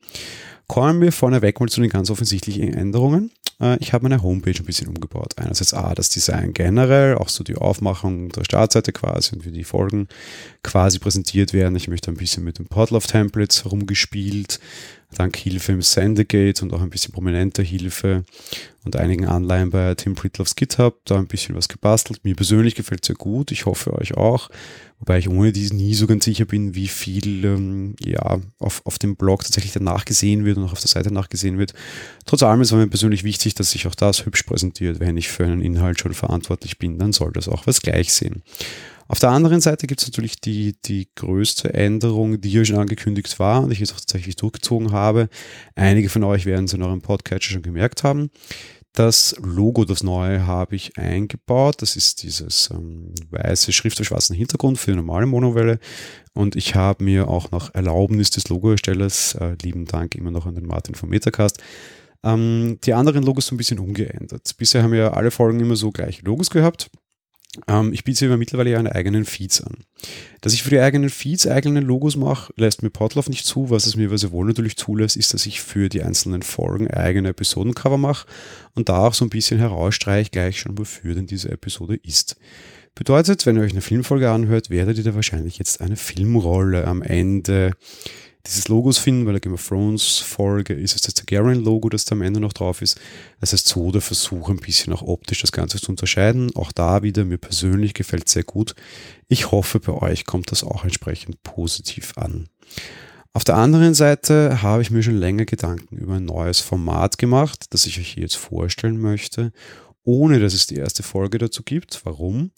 Kommen 0.67 1.01
wir 1.01 1.11
vorneweg 1.11 1.59
mal 1.59 1.67
zu 1.67 1.81
den 1.81 1.89
ganz 1.89 2.09
offensichtlichen 2.09 2.73
Änderungen. 2.73 3.31
Äh, 3.59 3.77
ich 3.79 3.93
habe 3.93 4.03
meine 4.03 4.21
Homepage 4.21 4.55
ein 4.57 4.65
bisschen 4.65 4.87
umgebaut. 4.87 5.33
Einerseits 5.37 5.73
A, 5.73 5.93
das 5.93 6.09
Design 6.09 6.53
generell, 6.53 7.15
auch 7.15 7.29
so 7.29 7.43
die 7.43 7.55
Aufmachung 7.55 8.29
der 8.29 8.43
Startseite 8.43 8.91
quasi 8.91 9.35
und 9.35 9.45
wie 9.45 9.51
die 9.51 9.63
Folgen 9.63 10.07
quasi 10.63 10.99
präsentiert 10.99 11.53
werden. 11.53 11.75
Ich 11.75 11.87
möchte 11.87 12.11
ein 12.11 12.17
bisschen 12.17 12.43
mit 12.43 12.59
den 12.59 12.67
Podlove-Templates 12.67 13.65
herumgespielt, 13.65 14.59
dank 15.15 15.35
Hilfe 15.35 15.73
im 15.73 15.81
Sendegate 15.81 16.63
und 16.63 16.73
auch 16.73 16.81
ein 16.81 16.89
bisschen 16.89 17.13
prominenter 17.13 17.63
Hilfe 17.63 18.23
und 18.85 18.95
einigen 18.95 19.25
Anleihen 19.25 19.69
bei 19.69 19.95
Tim 19.95 20.15
Pritloffs 20.15 20.55
GitHub, 20.55 20.99
da 21.05 21.17
ein 21.17 21.27
bisschen 21.27 21.55
was 21.55 21.69
gebastelt. 21.69 22.23
Mir 22.23 22.35
persönlich 22.35 22.75
gefällt 22.75 23.03
es 23.03 23.07
sehr 23.07 23.15
gut, 23.15 23.51
ich 23.51 23.65
hoffe 23.65 23.93
euch 23.93 24.15
auch. 24.15 24.49
Wobei 24.99 25.17
ich 25.17 25.27
ohne 25.27 25.51
dies 25.51 25.73
nie 25.73 25.95
so 25.95 26.07
ganz 26.07 26.23
sicher 26.23 26.45
bin, 26.45 26.75
wie 26.75 26.87
viel 26.87 27.43
ähm, 27.43 27.95
ja, 27.99 28.39
auf, 28.59 28.81
auf 28.85 28.99
dem 28.99 29.17
Blog 29.17 29.43
tatsächlich 29.43 29.73
danach 29.73 30.05
gesehen 30.05 30.45
wird 30.45 30.57
und 30.57 30.63
auch 30.63 30.71
auf 30.71 30.79
der 30.79 30.87
Seite 30.87 31.13
nachgesehen 31.13 31.57
wird. 31.57 31.73
Trotz 32.25 32.43
allem 32.43 32.61
ist 32.61 32.71
es 32.71 32.77
mir 32.77 32.87
persönlich 32.87 33.25
wichtig, 33.25 33.53
dass 33.53 33.71
sich 33.71 33.85
auch 33.87 33.95
das 33.95 34.25
hübsch 34.25 34.43
präsentiert. 34.43 35.01
Wenn 35.01 35.17
ich 35.17 35.27
für 35.27 35.43
einen 35.43 35.61
Inhalt 35.61 35.99
schon 35.99 36.13
verantwortlich 36.13 36.77
bin, 36.77 36.99
dann 36.99 37.11
soll 37.11 37.33
das 37.33 37.49
auch 37.49 37.67
was 37.67 37.81
gleich 37.81 38.13
sehen. 38.13 38.43
Auf 39.07 39.19
der 39.19 39.29
anderen 39.29 39.61
Seite 39.61 39.87
gibt 39.87 40.01
es 40.01 40.07
natürlich 40.07 40.39
die, 40.39 40.75
die 40.85 41.09
größte 41.15 41.73
Änderung, 41.73 42.39
die 42.39 42.49
hier 42.49 42.65
schon 42.65 42.77
angekündigt 42.77 43.39
war 43.39 43.63
und 43.63 43.71
ich 43.71 43.79
jetzt 43.79 43.93
auch 43.93 43.99
tatsächlich 43.99 44.35
durchgezogen 44.35 44.91
habe. 44.91 45.29
Einige 45.75 46.09
von 46.09 46.23
euch 46.23 46.45
werden 46.45 46.65
es 46.65 46.73
in 46.73 46.81
eurem 46.81 47.01
Podcatcher 47.01 47.51
schon 47.51 47.61
gemerkt 47.61 48.03
haben. 48.03 48.29
Das 48.95 49.35
Logo, 49.41 49.85
das 49.85 50.03
neue, 50.03 50.45
habe 50.45 50.75
ich 50.75 50.99
eingebaut. 50.99 51.81
Das 51.81 51.95
ist 51.95 52.21
dieses 52.21 52.69
ähm, 52.71 53.11
weiße 53.31 53.73
Schrift 53.73 53.99
auf 53.99 54.05
schwarzen 54.05 54.35
Hintergrund 54.35 54.77
für 54.77 54.91
die 54.91 54.97
normale 54.97 55.25
Monowelle. 55.25 55.79
Und 56.33 56.55
ich 56.55 56.75
habe 56.75 57.03
mir 57.03 57.27
auch 57.27 57.49
nach 57.49 57.73
Erlaubnis 57.73 58.29
des 58.29 58.49
Logoerstellers, 58.49 59.33
äh, 59.35 59.55
lieben 59.63 59.85
Dank 59.85 60.13
immer 60.13 60.29
noch 60.29 60.45
an 60.45 60.53
den 60.53 60.67
Martin 60.67 60.93
vom 60.93 61.09
Metacast, 61.09 61.57
ähm, 62.23 62.77
die 62.83 62.93
anderen 62.93 63.23
Logos 63.23 63.47
so 63.47 63.55
ein 63.55 63.57
bisschen 63.57 63.79
umgeändert. 63.79 64.55
Bisher 64.57 64.83
haben 64.83 64.91
wir 64.91 65.17
alle 65.17 65.31
Folgen 65.31 65.59
immer 65.59 65.75
so 65.75 65.91
gleiche 65.91 66.23
Logos 66.23 66.51
gehabt. 66.51 66.91
Ähm, 67.67 67.93
ich 67.93 68.03
biete 68.03 68.25
aber 68.25 68.37
mittlerweile 68.37 68.71
ja 68.71 68.79
eine 68.79 68.95
eigenen 68.95 69.25
Feeds 69.25 69.61
an. 69.61 69.77
Dass 70.41 70.53
ich 70.53 70.63
für 70.63 70.71
die 70.71 70.79
eigenen 70.79 71.09
Feeds 71.09 71.47
eigene 71.47 71.79
Logos 71.79 72.15
mache, 72.15 72.53
lässt 72.57 72.81
mir 72.81 72.89
Podlove 72.89 73.29
nicht 73.29 73.45
zu. 73.45 73.69
Was 73.69 73.85
es 73.85 73.95
mir 73.95 74.15
sehr 74.17 74.31
wohl 74.31 74.45
natürlich 74.45 74.75
zulässt, 74.75 75.17
ist, 75.17 75.33
dass 75.33 75.45
ich 75.45 75.61
für 75.61 75.89
die 75.89 76.03
einzelnen 76.03 76.41
Folgen 76.41 76.89
eigene 76.89 77.29
Episodencover 77.29 77.97
mache 77.97 78.27
und 78.73 78.89
da 78.89 79.07
auch 79.07 79.13
so 79.13 79.25
ein 79.25 79.29
bisschen 79.29 79.59
herausstreiche 79.59 80.31
gleich 80.31 80.59
schon, 80.59 80.77
wofür 80.77 81.15
denn 81.15 81.27
diese 81.27 81.49
Episode 81.49 81.95
ist. 81.95 82.37
Bedeutet, 82.95 83.45
wenn 83.45 83.55
ihr 83.55 83.63
euch 83.63 83.71
eine 83.71 83.81
Filmfolge 83.81 84.29
anhört, 84.29 84.69
werdet 84.69 84.97
ihr 84.97 85.03
da 85.03 85.15
wahrscheinlich 85.15 85.57
jetzt 85.57 85.81
eine 85.81 85.95
Filmrolle 85.95 86.85
am 86.85 87.01
Ende 87.01 87.71
dieses 88.45 88.67
Logos 88.67 88.97
finden, 88.97 89.25
weil 89.25 89.33
der 89.33 89.39
Game 89.39 89.53
of 89.53 89.65
Thrones 89.65 90.19
Folge 90.19 90.73
ist 90.73 90.95
es 90.95 91.01
das 91.01 91.13
Targaryen-Logo, 91.13 91.89
das 91.89 92.05
da 92.05 92.13
am 92.13 92.21
Ende 92.21 92.41
noch 92.41 92.53
drauf 92.53 92.81
ist. 92.81 92.99
Das 93.39 93.53
heißt, 93.53 93.67
so 93.67 93.91
der 93.91 94.01
Versuch, 94.01 94.49
ein 94.49 94.57
bisschen 94.57 94.91
auch 94.93 95.01
optisch 95.01 95.41
das 95.41 95.53
Ganze 95.53 95.79
zu 95.79 95.91
unterscheiden. 95.91 96.53
Auch 96.55 96.71
da 96.71 97.03
wieder, 97.03 97.23
mir 97.23 97.37
persönlich 97.37 97.93
gefällt 97.93 98.27
sehr 98.27 98.43
gut. 98.43 98.75
Ich 99.29 99.51
hoffe, 99.51 99.79
bei 99.79 99.93
euch 99.93 100.25
kommt 100.25 100.51
das 100.51 100.63
auch 100.63 100.83
entsprechend 100.83 101.41
positiv 101.43 102.17
an. 102.17 102.49
Auf 103.35 103.43
der 103.43 103.55
anderen 103.55 103.95
Seite 103.95 104.61
habe 104.61 104.83
ich 104.83 104.91
mir 104.91 105.01
schon 105.01 105.17
länger 105.17 105.45
Gedanken 105.45 105.97
über 105.97 106.15
ein 106.15 106.25
neues 106.25 106.59
Format 106.59 107.17
gemacht, 107.17 107.65
das 107.71 107.87
ich 107.87 107.97
euch 107.99 108.09
hier 108.09 108.23
jetzt 108.23 108.35
vorstellen 108.35 108.99
möchte, 108.99 109.51
ohne 110.03 110.39
dass 110.39 110.53
es 110.53 110.67
die 110.67 110.75
erste 110.75 111.03
Folge 111.03 111.37
dazu 111.37 111.63
gibt. 111.63 112.01
Warum? 112.03 112.51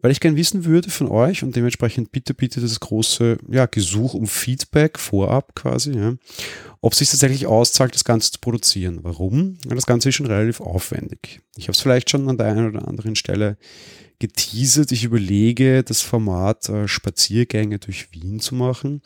weil 0.00 0.12
ich 0.12 0.20
gern 0.20 0.36
wissen 0.36 0.64
würde 0.64 0.90
von 0.90 1.08
euch 1.08 1.42
und 1.42 1.56
dementsprechend 1.56 2.12
bitte, 2.12 2.34
bitte 2.34 2.60
das 2.60 2.78
große 2.80 3.38
ja, 3.50 3.66
Gesuch 3.66 4.14
um 4.14 4.26
Feedback 4.26 4.98
vorab 4.98 5.54
quasi, 5.54 5.92
ja, 5.92 6.14
ob 6.80 6.92
es 6.92 6.98
sich 6.98 7.10
tatsächlich 7.10 7.46
auszahlt, 7.46 7.94
das 7.94 8.04
Ganze 8.04 8.30
zu 8.32 8.38
produzieren. 8.38 9.00
Warum? 9.02 9.58
Weil 9.66 9.74
das 9.74 9.86
Ganze 9.86 10.10
ist 10.10 10.14
schon 10.14 10.26
relativ 10.26 10.60
aufwendig. 10.60 11.40
Ich 11.56 11.64
habe 11.64 11.72
es 11.72 11.80
vielleicht 11.80 12.10
schon 12.10 12.28
an 12.28 12.38
der 12.38 12.46
einen 12.46 12.68
oder 12.68 12.86
anderen 12.86 13.16
Stelle 13.16 13.56
geteasert. 14.20 14.92
Ich 14.92 15.04
überlege, 15.04 15.82
das 15.82 16.02
Format 16.02 16.68
äh, 16.68 16.86
Spaziergänge 16.86 17.78
durch 17.78 18.12
Wien 18.12 18.38
zu 18.38 18.54
machen. 18.54 19.02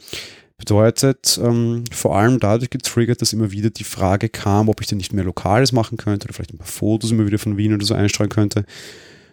Bedeutet, 0.62 1.40
ähm, 1.42 1.82
vor 1.90 2.16
allem 2.16 2.38
dadurch 2.38 2.70
getriggert, 2.70 3.20
dass 3.20 3.32
immer 3.32 3.50
wieder 3.50 3.70
die 3.70 3.82
Frage 3.82 4.28
kam, 4.28 4.68
ob 4.68 4.80
ich 4.80 4.86
denn 4.86 4.98
nicht 4.98 5.12
mehr 5.12 5.24
Lokales 5.24 5.72
machen 5.72 5.98
könnte 5.98 6.26
oder 6.26 6.34
vielleicht 6.34 6.54
ein 6.54 6.58
paar 6.58 6.68
Fotos 6.68 7.10
immer 7.10 7.26
wieder 7.26 7.40
von 7.40 7.56
Wien 7.56 7.74
oder 7.74 7.84
so 7.84 7.94
einstreuen 7.94 8.30
könnte. 8.30 8.64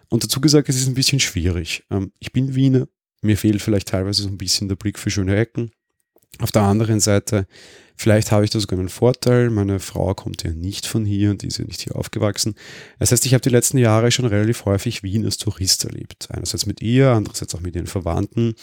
Und 0.10 0.24
dazu 0.24 0.42
gesagt, 0.42 0.70
es 0.70 0.78
ist 0.78 0.88
ein 0.88 0.96
bisschen 0.96 1.20
schwierig. 1.20 1.84
Ähm, 1.92 2.12
ich 2.18 2.34
bin 2.34 2.56
Wiener, 2.56 2.88
mir 3.22 3.38
fehlt 3.38 3.62
vielleicht 3.62 3.90
teilweise 3.90 4.24
so 4.24 4.28
ein 4.28 4.40
bisschen 4.40 4.70
der 4.70 4.76
Blick 4.76 4.98
für 4.98 5.12
schöne 5.12 5.36
Ecken. 5.36 5.70
Auf 6.38 6.52
der 6.52 6.62
anderen 6.62 7.00
Seite, 7.00 7.48
vielleicht 7.98 8.31
habe 8.31 8.46
ich 8.46 8.50
da 8.50 8.60
sogar 8.62 8.80
einen 8.80 8.88
Vorteil. 8.88 9.50
Meine 9.50 9.80
Frau 9.80 10.14
kommt 10.14 10.44
ja 10.44 10.52
nicht 10.52 10.86
von 10.86 11.04
hier 11.04 11.31
und 11.31 11.42
die 11.42 11.48
ist 11.48 11.58
ja 11.58 11.66
nicht 11.66 11.81
hier 11.81 11.98
aufgewachsen. 11.98 12.56
Das 12.98 13.12
heißt, 13.12 13.26
ich 13.26 13.34
habe 13.34 13.42
die 13.42 13.50
letzten 13.50 13.78
Jahre 13.78 14.10
schon 14.12 14.26
relativ 14.26 14.64
häufig 14.64 15.04
Wien 15.04 15.26
als 15.26 15.38
Tourist 15.38 15.84
erlebt. 15.84 16.30
Einerseits 16.31 16.66
mit 16.66 16.81
ihr, 16.81 17.10
andererseits 17.10 17.56
auch 17.56 17.60
mit 17.60 17.76
ihren 17.76 17.88
Verwandten, 17.88 18.56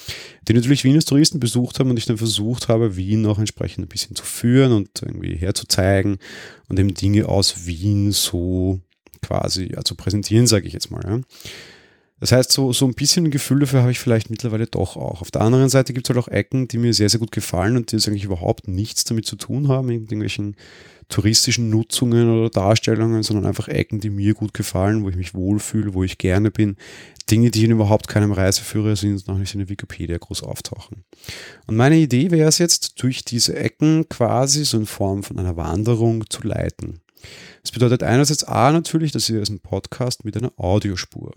die 0.49 0.55
natürlich 0.55 0.85
Wien 0.85 0.95
als 0.95 1.05
Touristen 1.05 1.39
besucht 1.39 1.79
haben 1.79 1.91
und 1.91 1.99
ich 1.99 2.07
dann 2.07 2.17
versucht 2.17 2.69
habe, 2.69 2.97
Wien 2.97 3.27
auch 3.27 3.39
entsprechend 3.39 3.85
ein 3.85 3.89
bisschen 3.89 4.17
zu 4.17 4.25
führen 4.25 4.73
und 4.73 5.03
irgendwie 5.03 5.37
herzuzeigen 5.37 6.17
und 6.69 6.79
eben 6.79 6.95
Dinge 6.95 7.29
aus 7.29 7.67
Wien 7.67 8.13
so 8.13 8.81
quasi 9.21 9.75
also 9.77 9.95
präsentieren, 9.97 10.47
sage 10.47 10.67
ich 10.67 10.73
jetzt 10.73 10.91
mal. 10.91 11.05
Ja. 11.05 11.21
Das 12.19 12.33
heißt, 12.33 12.51
so, 12.51 12.73
so 12.73 12.87
ein 12.87 12.95
bisschen 12.95 13.27
ein 13.27 13.31
Gefühl 13.31 13.61
dafür 13.61 13.83
habe 13.83 13.91
ich 13.91 13.99
vielleicht 13.99 14.31
mittlerweile 14.31 14.67
doch 14.67 14.97
auch. 14.97 15.21
Auf 15.21 15.31
der 15.31 15.43
anderen 15.43 15.69
Seite 15.69 15.93
gibt 15.93 16.09
es 16.09 16.15
halt 16.15 16.25
auch 16.25 16.33
Ecken, 16.33 16.67
die 16.67 16.79
mir 16.79 16.95
sehr, 16.95 17.11
sehr 17.11 17.21
gut 17.21 17.31
gefallen 17.31 17.77
und 17.77 17.93
die 17.93 17.97
jetzt 17.97 18.09
eigentlich 18.09 18.25
überhaupt 18.25 18.69
nichts 18.69 19.05
damit 19.05 19.27
zu 19.27 19.37
tun 19.37 19.69
haben, 19.69 19.89
mit 19.89 19.97
irgendwelchen 19.97 20.57
touristischen 21.09 21.71
Nutzungen 21.71 22.29
oder 22.29 22.51
Darstellungen, 22.51 23.23
sondern 23.23 23.47
einfach 23.47 23.69
Ecken, 23.69 24.01
die 24.01 24.11
mir 24.11 24.35
gut 24.35 24.55
gefallen, 24.55 25.05
wo 25.05 25.09
ich 25.09 25.17
mich 25.17 25.35
wohlfühle, 25.35 25.95
wo 25.95 26.03
ich 26.03 26.19
gerne 26.19 26.51
bin. 26.51 26.77
Dinge, 27.31 27.51
die 27.51 27.65
in 27.65 27.73
überhaupt 27.73 28.09
keinem 28.09 28.33
Reiseführer 28.33 28.97
sind 28.97 29.27
noch 29.29 29.39
nicht 29.39 29.55
in 29.55 29.61
der 29.61 29.69
Wikipedia 29.69 30.17
groß 30.19 30.43
auftauchen. 30.43 31.05
Und 31.67 31.77
meine 31.77 31.97
Idee 31.97 32.31
wäre 32.31 32.49
es 32.49 32.59
jetzt, 32.59 33.03
durch 33.03 33.25
diese 33.25 33.57
Ecken 33.57 34.09
quasi 34.09 34.65
so 34.65 34.79
in 34.79 34.87
Form 34.87 35.23
von 35.23 35.39
einer 35.39 35.57
Wanderung 35.57 36.25
zu 36.29 36.43
leiten. 36.43 37.01
Das 37.63 37.73
bedeutet 37.73 38.03
einerseits 38.03 38.45
A 38.45 38.71
natürlich, 38.71 39.13
dass 39.13 39.29
ihr 39.29 39.43
ein 39.43 39.61
Podcast 39.61 40.25
mit 40.25 40.37
einer 40.37 40.53
Audiospur. 40.57 41.33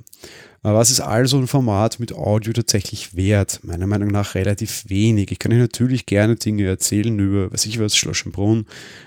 Was 0.62 0.92
ist 0.92 1.00
also 1.00 1.38
ein 1.38 1.48
Format 1.48 2.02
mit 2.02 2.12
Audio 2.14 2.52
tatsächlich 2.52 3.16
wert? 3.16 3.62
Meiner 3.64 3.88
Meinung 3.88 4.10
nach 4.10 4.36
relativ 4.36 4.84
wenig. 4.90 5.32
Ich 5.32 5.40
kann 5.40 5.54
euch 5.54 5.60
natürlich 5.60 6.06
gerne 6.06 6.36
Dinge 6.36 6.66
erzählen 6.66 7.18
über, 7.18 7.52
was 7.54 7.66
ich 7.66 7.80
weiß, 7.80 7.96
Schloschenbrunn, 7.96 8.66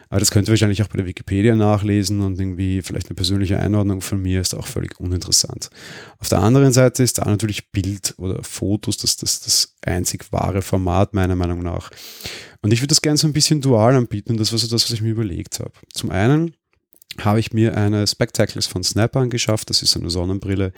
aber 0.09 0.21
das 0.21 0.31
könnt 0.31 0.49
ihr 0.49 0.53
wahrscheinlich 0.53 0.83
auch 0.83 0.89
bei 0.89 0.97
der 0.97 1.07
Wikipedia 1.07 1.55
nachlesen 1.55 2.21
und 2.23 2.41
irgendwie 2.41 2.81
vielleicht 2.81 3.09
eine 3.09 3.17
persönliche 3.17 3.59
Einordnung 3.59 4.01
von 4.01 4.23
mir 4.23 4.41
ist 4.41 4.55
auch 4.55 4.67
völlig 4.67 4.99
uninteressant. 4.99 5.69
Auf 6.19 6.31
der 6.31 6.39
anderen 6.39 6.73
Seite 6.73 7.03
ist 7.03 7.19
da 7.19 7.27
natürlich 7.27 7.71
Bild 7.71 8.15
oder 8.17 8.43
Fotos 8.43 8.97
das, 8.97 9.19
das, 9.19 9.41
das 9.41 9.75
einzig 9.83 10.33
wahre 10.33 10.63
Format 10.63 11.13
meiner 11.13 11.37
Meinung 11.37 11.63
nach. 11.63 11.91
Und 12.63 12.73
ich 12.73 12.81
würde 12.81 12.89
das 12.89 13.03
gerne 13.03 13.19
so 13.19 13.27
ein 13.27 13.33
bisschen 13.35 13.61
dual 13.61 13.95
anbieten 13.95 14.39
das 14.39 14.53
war 14.53 14.59
so 14.59 14.69
das, 14.69 14.85
was 14.85 14.93
ich 14.93 15.03
mir 15.03 15.11
überlegt 15.11 15.61
habe. 15.61 15.73
Zum 15.93 16.11
einen 16.11 16.55
habe 17.21 17.41
ich 17.41 17.53
mir 17.53 17.77
eine 17.77 18.07
Spectacles 18.07 18.67
von 18.67 18.83
Snap 18.83 19.17
angeschafft. 19.17 19.69
Das 19.71 19.83
ist 19.83 19.97
eine 19.97 20.11
Sonnenbrille, 20.11 20.73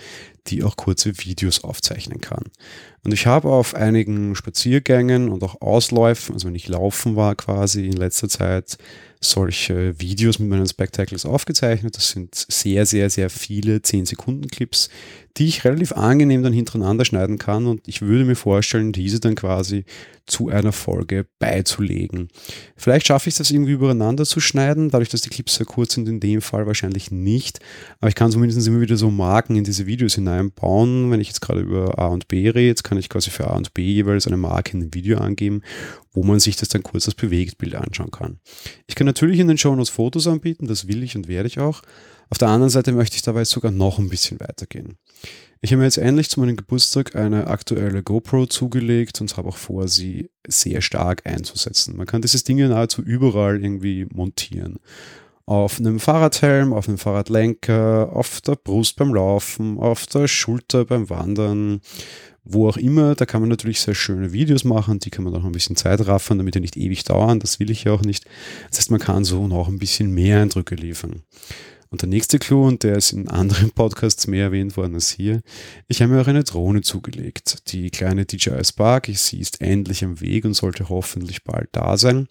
die 0.49 0.65
auch 0.65 0.77
kurze 0.77 1.19
Videos 1.19 1.63
aufzeichnen 1.63 2.21
kann. 2.21 2.45
Und 3.05 3.13
ich 3.13 3.27
habe 3.27 3.49
auf 3.49 3.75
einigen 3.75 4.35
Spaziergängen 4.35 5.29
und 5.29 5.43
auch 5.43 5.61
Ausläufen, 5.61 6.35
also 6.35 6.49
wenn 6.49 6.55
ich 6.55 6.69
laufen 6.69 7.17
war 7.17 7.35
quasi 7.37 7.87
in 7.87 7.93
letzter 7.93 8.29
Zeit, 8.29 8.79
solche 9.21 9.99
Videos 10.01 10.39
mit 10.39 10.49
meinen 10.49 10.67
Spectacles 10.67 11.25
aufgezeichnet. 11.25 11.97
Das 11.97 12.11
sind 12.11 12.35
sehr, 12.35 12.85
sehr, 12.85 13.11
sehr 13.11 13.31
viele 13.31 13.77
10-Sekunden-Clips, 13.77 14.91
die 15.37 15.47
ich 15.47 15.65
relativ 15.65 15.93
angenehm 15.93 16.43
dann 16.43 16.53
hintereinander 16.53 17.05
schneiden 17.05 17.39
kann 17.39 17.67
und 17.67 17.89
ich 17.89 18.03
würde 18.03 18.25
mir 18.25 18.37
vorstellen, 18.37 18.93
diese 18.93 19.19
dann 19.19 19.35
quasi 19.35 19.85
zu 20.27 20.49
einer 20.49 20.73
Folge 20.73 21.27
beizulegen. 21.39 22.29
Vielleicht 22.77 23.09
schaffe 23.09 23.29
ich 23.29 23.35
das 23.35 23.51
irgendwie 23.51 23.73
übereinander 23.73 24.25
zu 24.25 24.41
schneiden, 24.41 24.91
dadurch, 24.91 25.09
dass 25.11 25.21
die 25.21 25.29
Clips 25.29 25.57
sehr 25.57 25.67
kurz 25.67 25.95
sind, 25.95 26.09
in 26.09 26.21
dem 26.21 26.41
Fall 26.41 26.67
wahrscheinlich 26.67 27.11
nicht. 27.11 27.61
Aber 28.01 28.09
ich 28.09 28.15
kann 28.15 28.31
zumindest 28.31 28.67
immer 28.67 28.81
wieder 28.81 28.97
so 28.97 29.11
Marken 29.11 29.57
in 29.57 29.65
diese 29.65 29.87
Videos 29.87 30.15
hineinbauen. 30.15 31.11
Wenn 31.11 31.21
ich 31.21 31.29
jetzt 31.29 31.41
gerade 31.41 31.61
über 31.61 31.99
A 31.99 32.07
und 32.07 32.29
B 32.29 32.49
rede, 32.49 32.61
jetzt 32.61 32.85
kann 32.85 32.97
ich 32.97 33.09
quasi 33.09 33.31
für 33.31 33.49
A 33.49 33.57
und 33.57 33.75
B 33.75 33.83
jeweils 33.83 34.27
eine 34.27 34.37
Marke 34.37 34.73
in 34.73 34.81
dem 34.81 34.95
Video 34.95 35.19
angeben, 35.19 35.63
wo 36.13 36.23
man 36.23 36.41
sich 36.41 36.57
das 36.57 36.69
dann 36.69 36.83
kurz 36.83 37.07
als 37.07 37.17
Bewegtbild 37.17 37.75
anschauen 37.75 38.11
kann. 38.11 38.39
Ich 38.87 38.95
kann 38.95 39.07
natürlich 39.07 39.41
in 39.41 39.49
den 39.49 39.59
Shownotes 39.59 39.91
Fotos 39.91 40.27
anbieten, 40.27 40.67
das 40.67 40.89
will 40.89 41.03
ich 41.03 41.17
und 41.17 41.29
werde 41.29 41.49
ich 41.49 41.59
auch. 41.59 41.83
Auf 42.31 42.39
der 42.39 42.49
anderen 42.49 42.71
Seite 42.71 42.93
möchte 42.93 43.17
ich 43.17 43.23
dabei 43.23 43.45
sogar 43.45 43.71
noch 43.71 43.99
ein 43.99 44.09
bisschen 44.09 44.41
weitergehen. 44.41 44.99
Ich 45.65 45.73
habe 45.73 45.79
mir 45.79 45.85
jetzt 45.85 45.97
endlich 45.97 46.29
zu 46.29 46.41
meinem 46.41 46.57
Geburtstag 46.57 47.17
eine 47.17 47.47
aktuelle 47.47 48.03
GoPro 48.03 48.45
zugelegt 48.45 49.23
und 49.23 49.35
habe 49.39 49.49
auch 49.49 49.57
vor, 49.57 49.89
sie 49.89 50.29
sehr 50.47 50.83
stark 50.83 51.27
einzusetzen. 51.27 51.97
Man 51.97 52.07
kann 52.07 52.21
dieses 52.21 52.45
Ding 52.45 52.59
ja 52.59 52.69
nahezu 52.69 53.01
überall 53.01 53.63
irgendwie 53.63 54.07
montieren. 54.13 54.79
Auf 55.47 55.79
einem 55.79 56.01
Fahrradhelm, 56.01 56.75
auf 56.75 56.87
einem 56.87 56.99
Fahrradlenker, 56.99 58.11
auf 58.13 58.43
der 58.43 58.57
Brust 58.57 58.97
beim 58.97 59.15
Laufen, 59.15 59.79
auf 59.79 60.05
der 60.05 60.29
Schulter 60.29 60.85
beim 60.85 61.09
Wandern, 61.09 61.81
wo 62.45 62.69
auch 62.69 62.77
immer. 62.77 63.15
Da 63.15 63.25
kann 63.25 63.41
man 63.41 63.49
natürlich 63.49 63.81
sehr 63.81 63.95
schöne 63.95 64.33
Videos 64.33 64.65
machen, 64.65 64.99
die 64.99 65.11
kann 65.11 65.25
man 65.25 65.35
auch 65.35 65.45
ein 65.45 65.53
bisschen 65.53 65.77
Zeit 65.77 66.07
raffen, 66.07 66.37
damit 66.37 66.55
die 66.55 66.61
nicht 66.61 66.77
ewig 66.77 67.05
dauern. 67.05 67.41
Das 67.41 67.59
will 67.59 67.71
ich 67.71 67.85
ja 67.85 67.93
auch 67.93 68.03
nicht. 68.03 68.27
Das 68.69 68.81
heißt, 68.81 68.91
man 68.91 69.01
kann 69.01 69.25
so 69.25 69.47
noch 69.49 69.69
ein 69.69 69.79
bisschen 69.79 70.11
mehr 70.13 70.41
Eindrücke 70.41 70.75
liefern. 70.75 71.23
Und 71.95 72.03
der 72.03 72.09
nächste 72.09 72.41
Clou, 72.41 72.67
und 72.67 72.83
der 72.83 72.97
ist 72.97 73.13
in 73.13 73.29
anderen 73.29 73.71
Podcasts 73.71 74.27
mehr 74.27 74.47
erwähnt 74.47 74.77
worden 74.77 74.95
als 74.95 75.11
hier, 75.11 75.43
ich 75.87 76.03
habe 76.03 76.13
mir 76.13 76.21
auch 76.21 76.27
eine 76.27 76.43
Drohne 76.43 76.81
zugelegt. 76.81 77.71
Die 77.71 77.89
kleine 77.91 78.27
DJI 78.27 78.65
Spark, 78.65 79.09
sie 79.15 79.39
ist 79.39 79.61
endlich 79.61 80.03
am 80.03 80.21
Weg 80.21 80.45
und 80.45 80.55
sollte 80.55 80.89
hoffentlich 80.89 81.45
bald 81.45 81.69
da 81.71 81.97
sein. 81.97 82.27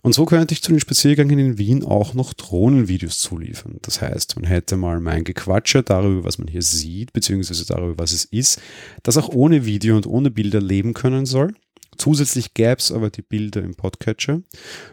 Und 0.00 0.14
so 0.14 0.24
könnte 0.24 0.54
ich 0.54 0.62
zu 0.62 0.72
den 0.72 0.80
Spaziergängen 0.80 1.38
in 1.38 1.58
Wien 1.58 1.84
auch 1.84 2.14
noch 2.14 2.32
Drohnenvideos 2.32 3.18
zuliefern. 3.18 3.76
Das 3.82 4.00
heißt, 4.00 4.36
man 4.36 4.46
hätte 4.46 4.78
mal 4.78 4.98
mein 4.98 5.24
Gequatsche 5.24 5.82
darüber, 5.82 6.24
was 6.24 6.38
man 6.38 6.48
hier 6.48 6.62
sieht, 6.62 7.12
beziehungsweise 7.12 7.66
darüber, 7.66 7.98
was 7.98 8.12
es 8.12 8.24
ist, 8.24 8.62
das 9.02 9.18
auch 9.18 9.28
ohne 9.28 9.66
Video 9.66 9.94
und 9.94 10.06
ohne 10.06 10.30
Bilder 10.30 10.62
leben 10.62 10.94
können 10.94 11.26
soll. 11.26 11.52
Zusätzlich 11.98 12.54
gäbe 12.54 12.78
es 12.78 12.90
aber 12.90 13.10
die 13.10 13.22
Bilder 13.22 13.62
im 13.62 13.74
Podcatcher 13.74 14.40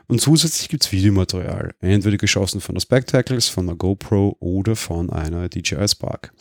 und 0.07 0.19
zusätzlich 0.19 0.67
gibt 0.67 0.83
es 0.83 0.91
Videomaterial, 0.91 1.73
entweder 1.79 2.17
geschossen 2.17 2.59
von 2.59 2.75
der 2.75 2.81
Spectacles, 2.81 3.47
von 3.47 3.67
der 3.67 3.75
GoPro 3.75 4.35
oder 4.39 4.75
von 4.75 5.09
einer 5.09 5.47
DJI 5.47 5.87
Spark. 5.87 6.33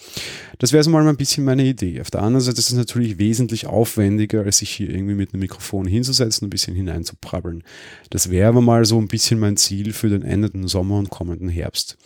Das 0.58 0.72
wäre 0.72 0.82
so 0.82 0.90
mal 0.90 1.06
ein 1.06 1.16
bisschen 1.16 1.44
meine 1.44 1.64
Idee. 1.64 2.00
Auf 2.00 2.10
der 2.10 2.22
anderen 2.22 2.44
Seite 2.44 2.58
ist 2.58 2.70
es 2.70 2.76
natürlich 2.76 3.18
wesentlich 3.18 3.66
aufwendiger, 3.66 4.42
als 4.42 4.58
sich 4.58 4.70
hier 4.70 4.90
irgendwie 4.90 5.14
mit 5.14 5.32
einem 5.32 5.40
Mikrofon 5.40 5.86
hinzusetzen 5.86 6.44
und 6.44 6.48
ein 6.48 6.50
bisschen 6.50 6.74
hineinzuprabbeln. 6.74 7.62
Das 8.10 8.30
wäre 8.30 8.48
aber 8.48 8.60
mal 8.60 8.84
so 8.84 8.98
ein 8.98 9.08
bisschen 9.08 9.38
mein 9.38 9.56
Ziel 9.56 9.92
für 9.92 10.08
den 10.08 10.22
endenden 10.22 10.66
Sommer 10.66 10.96
und 10.98 11.10
kommenden 11.10 11.48
Herbst. 11.48 11.96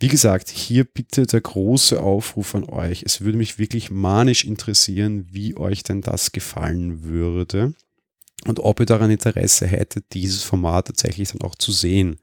Wie 0.00 0.08
gesagt, 0.08 0.50
hier 0.50 0.84
bitte 0.84 1.26
der 1.26 1.40
große 1.40 2.00
Aufruf 2.00 2.56
an 2.56 2.64
euch. 2.64 3.04
Es 3.04 3.20
würde 3.20 3.38
mich 3.38 3.60
wirklich 3.60 3.90
manisch 3.90 4.44
interessieren, 4.44 5.28
wie 5.30 5.56
euch 5.56 5.84
denn 5.84 6.00
das 6.00 6.32
gefallen 6.32 7.04
würde 7.04 7.74
und 8.46 8.60
ob 8.60 8.80
ihr 8.80 8.86
daran 8.86 9.10
Interesse 9.10 9.66
hättet, 9.66 10.06
dieses 10.12 10.42
Format 10.42 10.88
tatsächlich 10.88 11.30
dann 11.30 11.42
auch 11.42 11.54
zu 11.54 11.72
sehen 11.72 12.18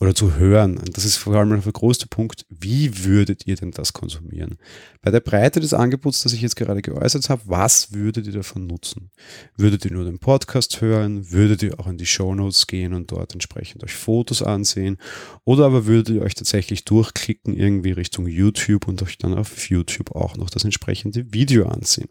oder 0.00 0.14
zu 0.14 0.36
hören. 0.36 0.76
Und 0.76 0.96
das 0.96 1.04
ist 1.04 1.16
vor 1.16 1.34
allem 1.34 1.50
der 1.50 1.72
größte 1.72 2.06
Punkt, 2.08 2.44
wie 2.48 3.04
würdet 3.04 3.46
ihr 3.46 3.56
denn 3.56 3.70
das 3.70 3.92
konsumieren? 3.92 4.58
Bei 5.02 5.10
der 5.10 5.20
Breite 5.20 5.60
des 5.60 5.72
Angebots, 5.72 6.22
das 6.22 6.32
ich 6.32 6.42
jetzt 6.42 6.56
gerade 6.56 6.82
geäußert 6.82 7.28
habe, 7.30 7.42
was 7.46 7.92
würdet 7.92 8.26
ihr 8.26 8.32
davon 8.32 8.66
nutzen? 8.66 9.10
Würdet 9.56 9.84
ihr 9.84 9.92
nur 9.92 10.04
den 10.04 10.18
Podcast 10.18 10.80
hören? 10.80 11.30
Würdet 11.30 11.62
ihr 11.62 11.78
auch 11.78 11.86
in 11.86 11.98
die 11.98 12.06
Show 12.06 12.34
Notes 12.34 12.66
gehen 12.66 12.92
und 12.92 13.12
dort 13.12 13.32
entsprechend 13.32 13.84
euch 13.84 13.94
Fotos 13.94 14.42
ansehen? 14.42 14.98
Oder 15.44 15.66
aber 15.66 15.86
würdet 15.86 16.16
ihr 16.16 16.22
euch 16.22 16.34
tatsächlich 16.34 16.84
durchklicken 16.84 17.56
irgendwie 17.56 17.92
Richtung 17.92 18.26
YouTube 18.26 18.88
und 18.88 19.02
euch 19.02 19.18
dann 19.18 19.34
auf 19.34 19.68
YouTube 19.68 20.10
auch 20.14 20.36
noch 20.36 20.50
das 20.50 20.64
entsprechende 20.64 21.32
Video 21.32 21.66
ansehen? 21.66 22.08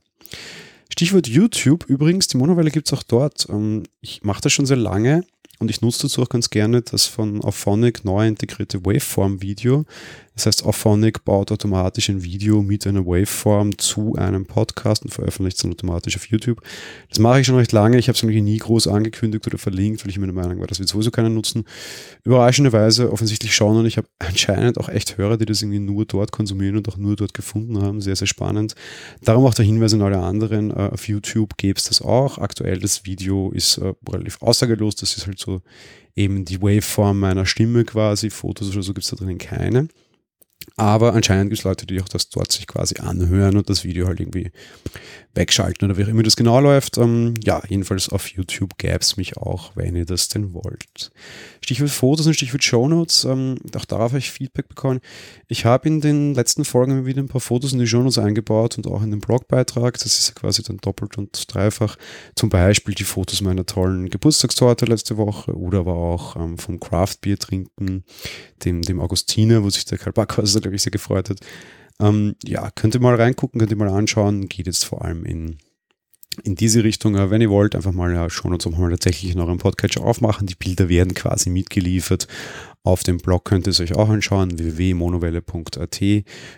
Stichwort 0.94 1.28
YouTube 1.28 1.86
übrigens, 1.90 2.28
die 2.28 2.38
Monowelle 2.38 2.70
gibt 2.70 2.88
es 2.88 2.94
auch 2.94 3.02
dort. 3.02 3.48
Ähm, 3.50 3.82
ich 4.02 4.22
mache 4.22 4.42
das 4.42 4.54
schon 4.54 4.68
sehr 4.68 4.78
lange 4.78 5.26
und 5.58 5.72
ich 5.72 5.82
nutze 5.82 6.04
dazu 6.04 6.22
auch 6.22 6.30
ganz 6.30 6.52
gerne 6.52 6.84
das 6.84 7.08
von 7.08 7.42
Auphonic 7.42 8.06
neu 8.06 8.28
integrierte 8.28 8.86
Waveform-Video. 8.86 9.86
Das 10.36 10.48
heißt, 10.48 10.66
Auphonic 10.66 11.24
baut 11.25 11.52
automatisch 11.52 12.10
ein 12.10 12.24
Video 12.24 12.62
mit 12.63 12.88
einer 12.88 13.06
Waveform 13.06 13.78
zu 13.78 14.16
einem 14.16 14.46
Podcast 14.46 15.04
und 15.04 15.13
veröffentlicht 15.13 15.58
es 15.58 15.63
dann 15.63 15.72
automatisch 15.72 16.16
auf 16.16 16.25
YouTube. 16.28 16.62
Das 17.10 17.20
mache 17.20 17.42
ich 17.42 17.48
schon 17.48 17.56
recht 17.56 17.72
lange. 17.72 17.98
Ich 17.98 18.08
habe 18.08 18.16
es 18.16 18.24
nie 18.24 18.58
groß 18.58 18.88
angekündigt 18.88 19.46
oder 19.46 19.58
verlinkt, 19.58 20.04
weil 20.04 20.10
ich 20.10 20.16
der 20.16 20.34
Meinung 20.34 20.60
war, 20.60 20.68
das 20.68 20.80
wird 20.80 20.90
sowieso 20.90 21.12
keiner 21.12 21.30
nutzen. 21.30 21.66
Überraschenderweise 22.24 23.12
offensichtlich 23.12 23.54
schon 23.54 23.78
und 23.78 23.86
ich 23.86 23.98
habe 23.98 24.08
anscheinend 24.20 24.80
auch 24.80 24.90
echt 24.90 25.18
Hörer, 25.18 25.38
die 25.38 25.46
das 25.46 25.62
irgendwie 25.62 25.80
nur 25.80 26.06
dort 26.06 26.32
konsumieren 26.32 26.78
und 26.78 26.88
auch 26.90 26.98
nur 26.98 27.16
dort 27.16 27.34
gefunden 27.34 27.82
haben. 27.82 28.02
Sehr, 28.02 28.16
sehr 28.16 28.28
spannend. 28.28 28.75
Darum 29.22 29.46
auch 29.46 29.54
der 29.54 29.66
Hinweis 29.66 29.94
an 29.94 30.02
alle 30.02 30.20
anderen. 30.20 30.72
Äh, 30.72 30.90
auf 30.94 31.08
YouTube 31.08 31.58
gäbe 31.58 31.78
es 31.78 31.86
das 31.86 32.02
auch. 32.02 32.38
Aktuell 32.40 32.80
das 32.80 33.06
Video 33.06 33.52
ist 33.52 33.78
äh, 33.78 33.94
relativ 34.10 34.42
aussagelos. 34.42 34.96
Das 34.96 35.16
ist 35.16 35.28
halt 35.28 35.40
so 35.40 35.62
eben 36.16 36.46
die 36.46 36.62
Waveform 36.62 37.20
meiner 37.20 37.46
Stimme 37.46 37.86
quasi. 37.86 38.30
Fotos 38.30 38.72
oder 38.72 38.84
so 38.84 38.94
gibt 38.94 39.04
es 39.04 39.10
da 39.10 39.16
drinnen 39.16 39.38
keine. 39.38 39.88
Aber 40.75 41.13
anscheinend 41.13 41.50
gibt 41.50 41.60
es 41.60 41.63
Leute, 41.63 41.86
die 41.86 42.01
auch 42.01 42.10
das 42.10 42.29
dort 42.29 42.51
sich 42.51 42.67
quasi 42.67 42.96
anhören 43.00 43.58
und 43.58 43.70
das 43.70 43.84
Video 43.84 44.08
halt 44.08 44.20
irgendwie 44.20 44.51
wegschalten 45.36 45.90
oder 45.90 45.98
wie 45.98 46.04
auch 46.04 46.10
immer 46.10 46.24
das 46.24 46.36
genau 46.36 46.60
läuft. 46.60 46.98
Ähm, 46.98 47.34
ja, 47.44 47.62
jedenfalls 47.68 48.10
auf 48.10 48.28
YouTube 48.28 48.78
gäbe 48.78 49.00
es 49.00 49.18
mich 49.18 49.38
auch, 49.38 49.75
wenn 49.75 49.96
ihr 49.96 50.06
das 50.06 50.30
denn 50.30 50.54
wollt. 50.54 51.12
Stichwort 51.62 51.90
Fotos 51.90 52.28
und 52.28 52.34
Stichwort 52.34 52.63
Shownotes, 52.63 53.25
ähm, 53.25 53.58
auch 53.75 53.86
darauf 53.86 54.12
habe 54.12 54.20
ich 54.20 54.32
Feedback 54.32 54.68
bekommen. 54.68 55.00
Ich 55.48 55.66
habe 55.66 55.88
in 55.88 56.02
den 56.02 56.36
letzten 56.36 56.66
Folgen 56.66 57.06
wieder 57.06 57.22
ein 57.22 57.28
paar 57.28 57.42
Fotos 57.42 57.74
in 57.74 57.80
die 57.80 57.88
Shownotes 57.88 58.20
eingebaut 58.20 58.78
und 58.78 58.88
auch 58.88 59.02
in 59.02 59.12
den 59.12 59.22
Blogbeitrag. 59.22 59.98
Das 59.98 60.20
ist 60.20 60.36
quasi 60.36 60.62
dann 60.62 60.78
doppelt 60.78 61.18
und 61.18 61.54
dreifach. 61.54 61.98
Zum 62.36 62.50
Beispiel 62.50 62.94
die 62.94 63.04
Fotos 63.04 63.42
meiner 63.42 63.66
tollen 63.66 64.10
Geburtstagstorte 64.10 64.86
letzte 64.86 65.18
Woche 65.18 65.56
oder 65.56 65.80
aber 65.80 65.96
auch 65.96 66.36
ähm, 66.36 66.58
vom 66.58 66.80
Craftbier 66.80 67.40
trinken, 67.40 68.04
dem, 68.63 68.82
dem 68.84 69.00
Augustiner, 69.00 69.63
wo 69.63 69.70
sich 69.70 69.86
der 69.86 69.98
Karl 69.98 70.13
Backhaus, 70.13 70.60
glaube 70.60 70.75
ich, 70.75 70.84
sehr 70.84 70.92
gefreut 70.92 71.30
hat. 71.30 71.40
Ähm, 72.00 72.36
ja, 72.44 72.70
könnt 72.72 72.96
ihr 72.96 73.02
mal 73.02 73.16
reingucken, 73.16 73.60
könnt 73.60 73.72
ihr 73.72 73.78
mal 73.78 73.90
anschauen. 73.90 74.48
Geht 74.48 74.68
jetzt 74.68 74.86
vor 74.86 75.04
allem 75.04 75.26
in, 75.26 75.58
in 76.44 76.56
diese 76.56 76.84
Richtung. 76.84 77.16
Aber 77.16 77.32
wenn 77.32 77.42
ihr 77.42 77.50
wollt, 77.50 77.76
einfach 77.76 77.92
mal 77.92 78.14
ja, 78.14 78.30
schauen 78.30 78.54
uns 78.54 78.66
auch 78.66 78.78
mal 78.78 78.90
tatsächlich 78.90 79.34
in 79.34 79.40
eurem 79.40 79.58
Podcatcher 79.60 80.04
aufmachen. 80.04 80.48
Die 80.48 80.56
Bilder 80.56 80.90
werden 80.90 81.14
quasi 81.14 81.50
mitgeliefert. 81.50 82.28
Auf 82.86 83.04
dem 83.04 83.18
Blog 83.18 83.46
könnt 83.46 83.66
ihr 83.66 83.72
es 83.72 83.80
euch 83.80 83.96
auch 83.96 84.10
anschauen, 84.10 84.58
www.monowelle.at. 84.58 86.02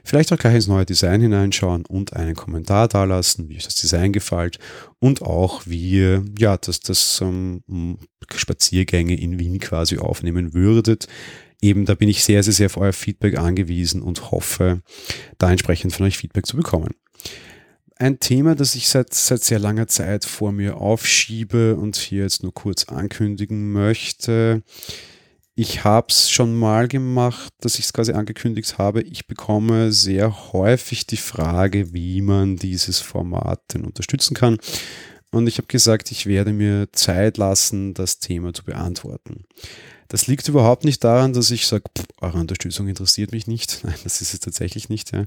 Vielleicht 0.04 0.34
auch 0.34 0.40
gleich 0.40 0.56
ins 0.56 0.68
neue 0.68 0.86
Design 0.86 1.22
hineinschauen 1.22 1.86
und 1.86 2.14
einen 2.14 2.34
Kommentar 2.34 2.88
dalassen, 2.88 3.48
wie 3.48 3.58
euch 3.58 3.66
das 3.66 3.76
Design 3.76 4.12
gefällt 4.12 4.58
und 4.98 5.22
auch 5.22 5.68
wie 5.68 5.92
ihr 5.92 6.26
ja, 6.40 6.58
das, 6.58 6.80
das 6.80 7.22
ähm, 7.22 8.00
Spaziergänge 8.34 9.16
in 9.16 9.38
Wien 9.38 9.60
quasi 9.60 10.00
aufnehmen 10.00 10.56
würdet 10.56 11.08
eben, 11.62 11.86
da 11.86 11.96
bin 11.96 12.10
ich 12.10 12.24
sehr, 12.24 12.44
sehr, 12.44 12.54
sehr 12.54 12.66
auf 12.68 12.78
euer 12.78 12.94
Feedback 12.94 13.38
angewiesen 13.38 14.02
und 14.02 14.32
hoffe, 14.32 14.82
da 15.38 15.52
entsprechend 15.52 15.94
von 15.94 16.06
euch 16.06 16.18
Feedback 16.18 16.46
zu 16.46 16.58
bekommen. 16.58 16.92
Ein 17.98 18.20
Thema, 18.20 18.56
das 18.56 18.76
ich 18.76 18.90
seit, 18.90 19.14
seit 19.14 19.44
sehr 19.44 19.60
langer 19.60 19.88
Zeit 19.88 20.26
vor 20.26 20.52
mir 20.52 20.78
aufschiebe 20.78 21.78
und 21.78 21.96
hier 21.96 22.24
jetzt 22.24 22.44
nur 22.44 22.54
kurz 22.54 22.86
ankündigen 22.86 23.72
möchte. 23.72 24.64
Ich 25.58 25.86
habe 25.86 26.08
es 26.10 26.30
schon 26.30 26.54
mal 26.54 26.90
gemacht, 26.90 27.54
dass 27.62 27.80
ich 27.80 27.86
es 27.86 27.94
quasi 27.94 28.12
angekündigt 28.12 28.78
habe. 28.78 29.02
Ich 29.02 29.28
bekomme 29.28 29.94
sehr 29.94 30.52
häufig 30.52 31.08
die 31.08 31.16
Frage, 31.16 31.94
wie 31.94 32.22
man 32.22 32.58
dieses 32.58 33.00
Format 33.00 33.62
denn 33.74 33.86
unterstützen 33.86 34.34
kann. 34.34 34.58
Und 35.36 35.48
ich 35.48 35.58
habe 35.58 35.68
gesagt, 35.68 36.12
ich 36.12 36.28
werde 36.28 36.54
mir 36.54 36.88
Zeit 36.94 37.36
lassen, 37.36 37.94
das 37.94 38.20
Thema 38.20 38.54
zu 38.54 38.64
beantworten. 38.64 39.44
Das 40.08 40.28
liegt 40.28 40.48
überhaupt 40.48 40.86
nicht 40.86 41.04
daran, 41.04 41.34
dass 41.34 41.52
ich 41.52 41.68
sage, 41.68 41.84
eure 42.22 42.38
Unterstützung 42.38 42.88
interessiert 42.88 43.34
mich 43.34 43.46
nicht. 43.46 43.82
Nein, 43.84 43.98
das 44.06 44.22
ist 44.22 44.34
es 44.34 44.40
tatsächlich 44.40 44.88
nicht. 44.88 45.12
Ja. 45.12 45.26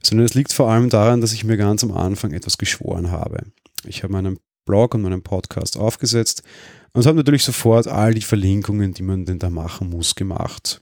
Sondern 0.00 0.26
es 0.26 0.34
liegt 0.34 0.52
vor 0.52 0.70
allem 0.70 0.90
daran, 0.90 1.20
dass 1.20 1.32
ich 1.32 1.42
mir 1.42 1.56
ganz 1.56 1.82
am 1.82 1.90
Anfang 1.90 2.34
etwas 2.34 2.56
geschworen 2.56 3.10
habe. 3.10 3.46
Ich 3.84 4.04
habe 4.04 4.12
meinen 4.12 4.38
Blog 4.64 4.94
und 4.94 5.02
meinen 5.02 5.24
Podcast 5.24 5.76
aufgesetzt 5.76 6.44
und 6.92 7.04
habe 7.04 7.16
natürlich 7.16 7.42
sofort 7.42 7.88
all 7.88 8.14
die 8.14 8.22
Verlinkungen, 8.22 8.94
die 8.94 9.02
man 9.02 9.24
denn 9.24 9.40
da 9.40 9.50
machen 9.50 9.90
muss, 9.90 10.14
gemacht. 10.14 10.80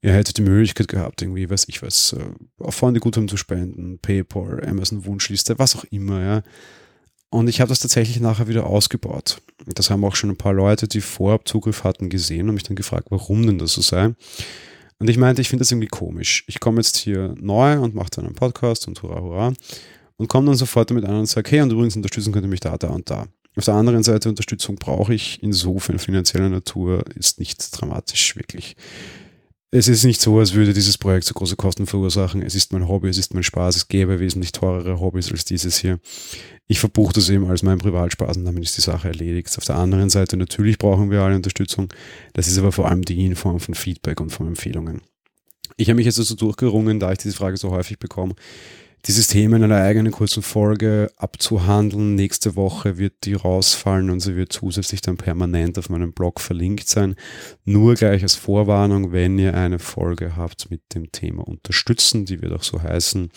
Ihr 0.00 0.12
hättet 0.12 0.38
die 0.38 0.42
Möglichkeit 0.42 0.86
gehabt, 0.86 1.22
irgendwie, 1.22 1.50
weiß 1.50 1.64
ich 1.66 1.82
was, 1.82 2.12
äh, 2.12 2.24
auf 2.60 2.76
Freunde 2.76 3.00
Guthaben 3.00 3.26
zu 3.26 3.36
spenden, 3.36 3.98
PayPal, 3.98 4.64
Amazon 4.64 5.04
Wunschliste, 5.06 5.58
was 5.58 5.74
auch 5.74 5.82
immer, 5.90 6.22
ja. 6.22 6.42
Und 7.30 7.48
ich 7.48 7.60
habe 7.60 7.68
das 7.68 7.80
tatsächlich 7.80 8.20
nachher 8.20 8.48
wieder 8.48 8.66
ausgebaut. 8.66 9.42
Das 9.66 9.90
haben 9.90 10.04
auch 10.04 10.14
schon 10.14 10.30
ein 10.30 10.36
paar 10.36 10.52
Leute, 10.52 10.86
die 10.86 11.00
vorab 11.00 11.48
Zugriff 11.48 11.84
hatten, 11.84 12.08
gesehen 12.08 12.48
und 12.48 12.54
mich 12.54 12.62
dann 12.62 12.76
gefragt, 12.76 13.08
warum 13.10 13.46
denn 13.46 13.58
das 13.58 13.72
so 13.72 13.82
sei. 13.82 14.14
Und 14.98 15.10
ich 15.10 15.18
meinte, 15.18 15.42
ich 15.42 15.48
finde 15.48 15.62
das 15.62 15.72
irgendwie 15.72 15.88
komisch. 15.88 16.44
Ich 16.46 16.60
komme 16.60 16.78
jetzt 16.78 16.96
hier 16.96 17.34
neu 17.38 17.80
und 17.80 17.94
mache 17.94 18.10
dann 18.10 18.26
einen 18.26 18.34
Podcast 18.34 18.88
und 18.88 19.02
hurra, 19.02 19.20
hurra. 19.20 19.52
Und 20.16 20.28
komme 20.28 20.46
dann 20.46 20.56
sofort 20.56 20.90
damit 20.90 21.04
an 21.04 21.18
und 21.18 21.26
sage, 21.26 21.50
hey, 21.50 21.60
und 21.60 21.72
übrigens 21.72 21.96
unterstützen 21.96 22.32
könnt 22.32 22.46
ihr 22.46 22.50
mich 22.50 22.60
da, 22.60 22.78
da 22.78 22.88
und 22.88 23.10
da. 23.10 23.26
Auf 23.56 23.64
der 23.64 23.74
anderen 23.74 24.02
Seite, 24.02 24.28
Unterstützung 24.28 24.76
brauche 24.76 25.14
ich 25.14 25.42
insofern 25.42 25.98
finanzieller 25.98 26.48
Natur, 26.48 27.04
ist 27.14 27.38
nicht 27.38 27.58
dramatisch 27.78 28.36
wirklich. 28.36 28.76
Es 29.72 29.88
ist 29.88 30.04
nicht 30.04 30.20
so, 30.20 30.38
als 30.38 30.54
würde 30.54 30.72
dieses 30.72 30.96
Projekt 30.96 31.24
so 31.24 31.34
große 31.34 31.56
Kosten 31.56 31.86
verursachen. 31.86 32.40
Es 32.40 32.54
ist 32.54 32.72
mein 32.72 32.86
Hobby, 32.86 33.08
es 33.08 33.18
ist 33.18 33.34
mein 33.34 33.42
Spaß. 33.42 33.74
Es 33.76 33.88
gäbe 33.88 34.20
wesentlich 34.20 34.52
teurere 34.52 35.00
Hobbys 35.00 35.32
als 35.32 35.44
dieses 35.44 35.78
hier. 35.78 35.98
Ich 36.68 36.78
verbuche 36.78 37.12
das 37.14 37.28
eben 37.30 37.46
als 37.46 37.62
mein 37.62 37.78
Privatspaß 37.78 38.36
und 38.36 38.44
damit 38.44 38.62
ist 38.62 38.76
die 38.76 38.82
Sache 38.82 39.08
erledigt. 39.08 39.52
Auf 39.58 39.64
der 39.64 39.76
anderen 39.76 40.08
Seite, 40.08 40.36
natürlich 40.36 40.78
brauchen 40.78 41.10
wir 41.10 41.20
alle 41.22 41.34
Unterstützung. 41.34 41.88
Das 42.32 42.46
ist 42.46 42.58
aber 42.58 42.70
vor 42.70 42.88
allem 42.88 43.02
die 43.02 43.26
in 43.26 43.34
Form 43.34 43.58
von 43.58 43.74
Feedback 43.74 44.20
und 44.20 44.30
von 44.30 44.46
Empfehlungen. 44.46 45.02
Ich 45.76 45.88
habe 45.88 45.96
mich 45.96 46.06
jetzt 46.06 46.18
also 46.20 46.36
durchgerungen, 46.36 47.00
da 47.00 47.12
ich 47.12 47.18
diese 47.18 47.36
Frage 47.36 47.56
so 47.56 47.70
häufig 47.70 47.98
bekomme, 47.98 48.34
dieses 49.06 49.28
Thema 49.28 49.56
in 49.56 49.64
einer 49.64 49.82
eigenen 49.82 50.12
kurzen 50.12 50.42
Folge 50.42 51.12
abzuhandeln. 51.16 52.14
Nächste 52.16 52.56
Woche 52.56 52.98
wird 52.98 53.24
die 53.24 53.34
rausfallen 53.34 54.10
und 54.10 54.20
sie 54.20 54.34
wird 54.34 54.52
zusätzlich 54.52 55.00
dann 55.00 55.16
permanent 55.16 55.78
auf 55.78 55.88
meinem 55.88 56.12
Blog 56.12 56.40
verlinkt 56.40 56.88
sein. 56.88 57.14
Nur 57.64 57.94
gleich 57.94 58.22
als 58.22 58.34
Vorwarnung, 58.34 59.12
wenn 59.12 59.38
ihr 59.38 59.54
eine 59.54 59.78
Folge 59.78 60.36
habt 60.36 60.70
mit 60.70 60.82
dem 60.94 61.12
Thema 61.12 61.46
Unterstützen, 61.46 62.24
die 62.24 62.42
wird 62.42 62.52
auch 62.52 62.64
so 62.64 62.82
heißen, 62.82 63.30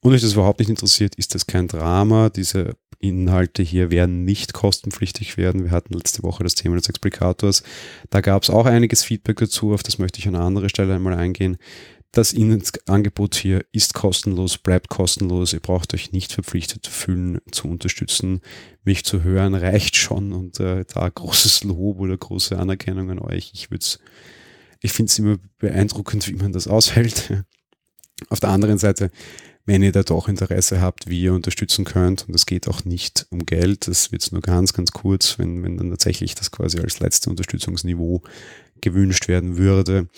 und 0.00 0.12
euch 0.12 0.22
das 0.22 0.34
überhaupt 0.34 0.60
nicht 0.60 0.70
interessiert, 0.70 1.16
ist 1.16 1.34
das 1.34 1.46
kein 1.46 1.66
Drama. 1.66 2.30
Diese 2.30 2.74
Inhalte 3.00 3.62
hier 3.62 3.90
werden 3.90 4.24
nicht 4.24 4.52
kostenpflichtig 4.52 5.36
werden. 5.36 5.64
Wir 5.64 5.70
hatten 5.70 5.94
letzte 5.94 6.22
Woche 6.22 6.44
das 6.44 6.54
Thema 6.54 6.76
des 6.76 6.88
Explikators. 6.88 7.62
Da 8.10 8.20
gab 8.20 8.42
es 8.42 8.50
auch 8.50 8.66
einiges 8.66 9.04
Feedback 9.04 9.38
dazu, 9.38 9.72
auf 9.72 9.82
das 9.82 9.98
möchte 9.98 10.18
ich 10.18 10.28
an 10.28 10.34
einer 10.34 10.44
anderen 10.44 10.68
Stelle 10.68 10.94
einmal 10.94 11.14
eingehen. 11.14 11.58
Das 12.12 12.34
Angebot 12.86 13.34
hier 13.34 13.64
ist 13.70 13.94
kostenlos, 13.94 14.58
bleibt 14.58 14.88
kostenlos. 14.88 15.52
Ihr 15.52 15.60
braucht 15.60 15.92
euch 15.92 16.12
nicht 16.12 16.32
verpflichtet 16.32 16.86
fühlen, 16.86 17.38
zu 17.52 17.68
unterstützen. 17.68 18.40
Mich 18.82 19.04
zu 19.04 19.22
hören 19.22 19.54
reicht 19.54 19.96
schon 19.96 20.32
und 20.32 20.58
äh, 20.58 20.84
da 20.86 21.08
großes 21.08 21.64
Lob 21.64 22.00
oder 22.00 22.16
große 22.16 22.58
Anerkennung 22.58 23.10
an 23.10 23.18
euch. 23.18 23.52
Ich 23.54 23.70
würde 23.70 23.84
ich 24.80 24.92
finde 24.92 25.10
es 25.10 25.18
immer 25.18 25.38
beeindruckend, 25.58 26.28
wie 26.28 26.34
man 26.34 26.52
das 26.52 26.68
aushält. 26.68 27.44
Auf 28.30 28.40
der 28.40 28.50
anderen 28.50 28.78
Seite, 28.78 29.10
wenn 29.64 29.82
ihr 29.82 29.92
da 29.92 30.02
doch 30.02 30.28
Interesse 30.28 30.80
habt, 30.80 31.08
wie 31.08 31.22
ihr 31.22 31.34
unterstützen 31.34 31.84
könnt, 31.84 32.26
und 32.28 32.34
es 32.34 32.46
geht 32.46 32.68
auch 32.68 32.84
nicht 32.84 33.26
um 33.30 33.44
Geld, 33.44 33.86
das 33.86 34.12
wird 34.12 34.32
nur 34.32 34.40
ganz, 34.40 34.72
ganz 34.72 34.92
kurz, 34.92 35.38
wenn, 35.38 35.62
wenn 35.62 35.76
dann 35.76 35.90
tatsächlich 35.90 36.34
das 36.34 36.50
quasi 36.50 36.78
als 36.78 37.00
letzte 37.00 37.30
Unterstützungsniveau 37.30 38.22
gewünscht 38.82 39.28
werden 39.28 39.56
würde, 39.56 40.08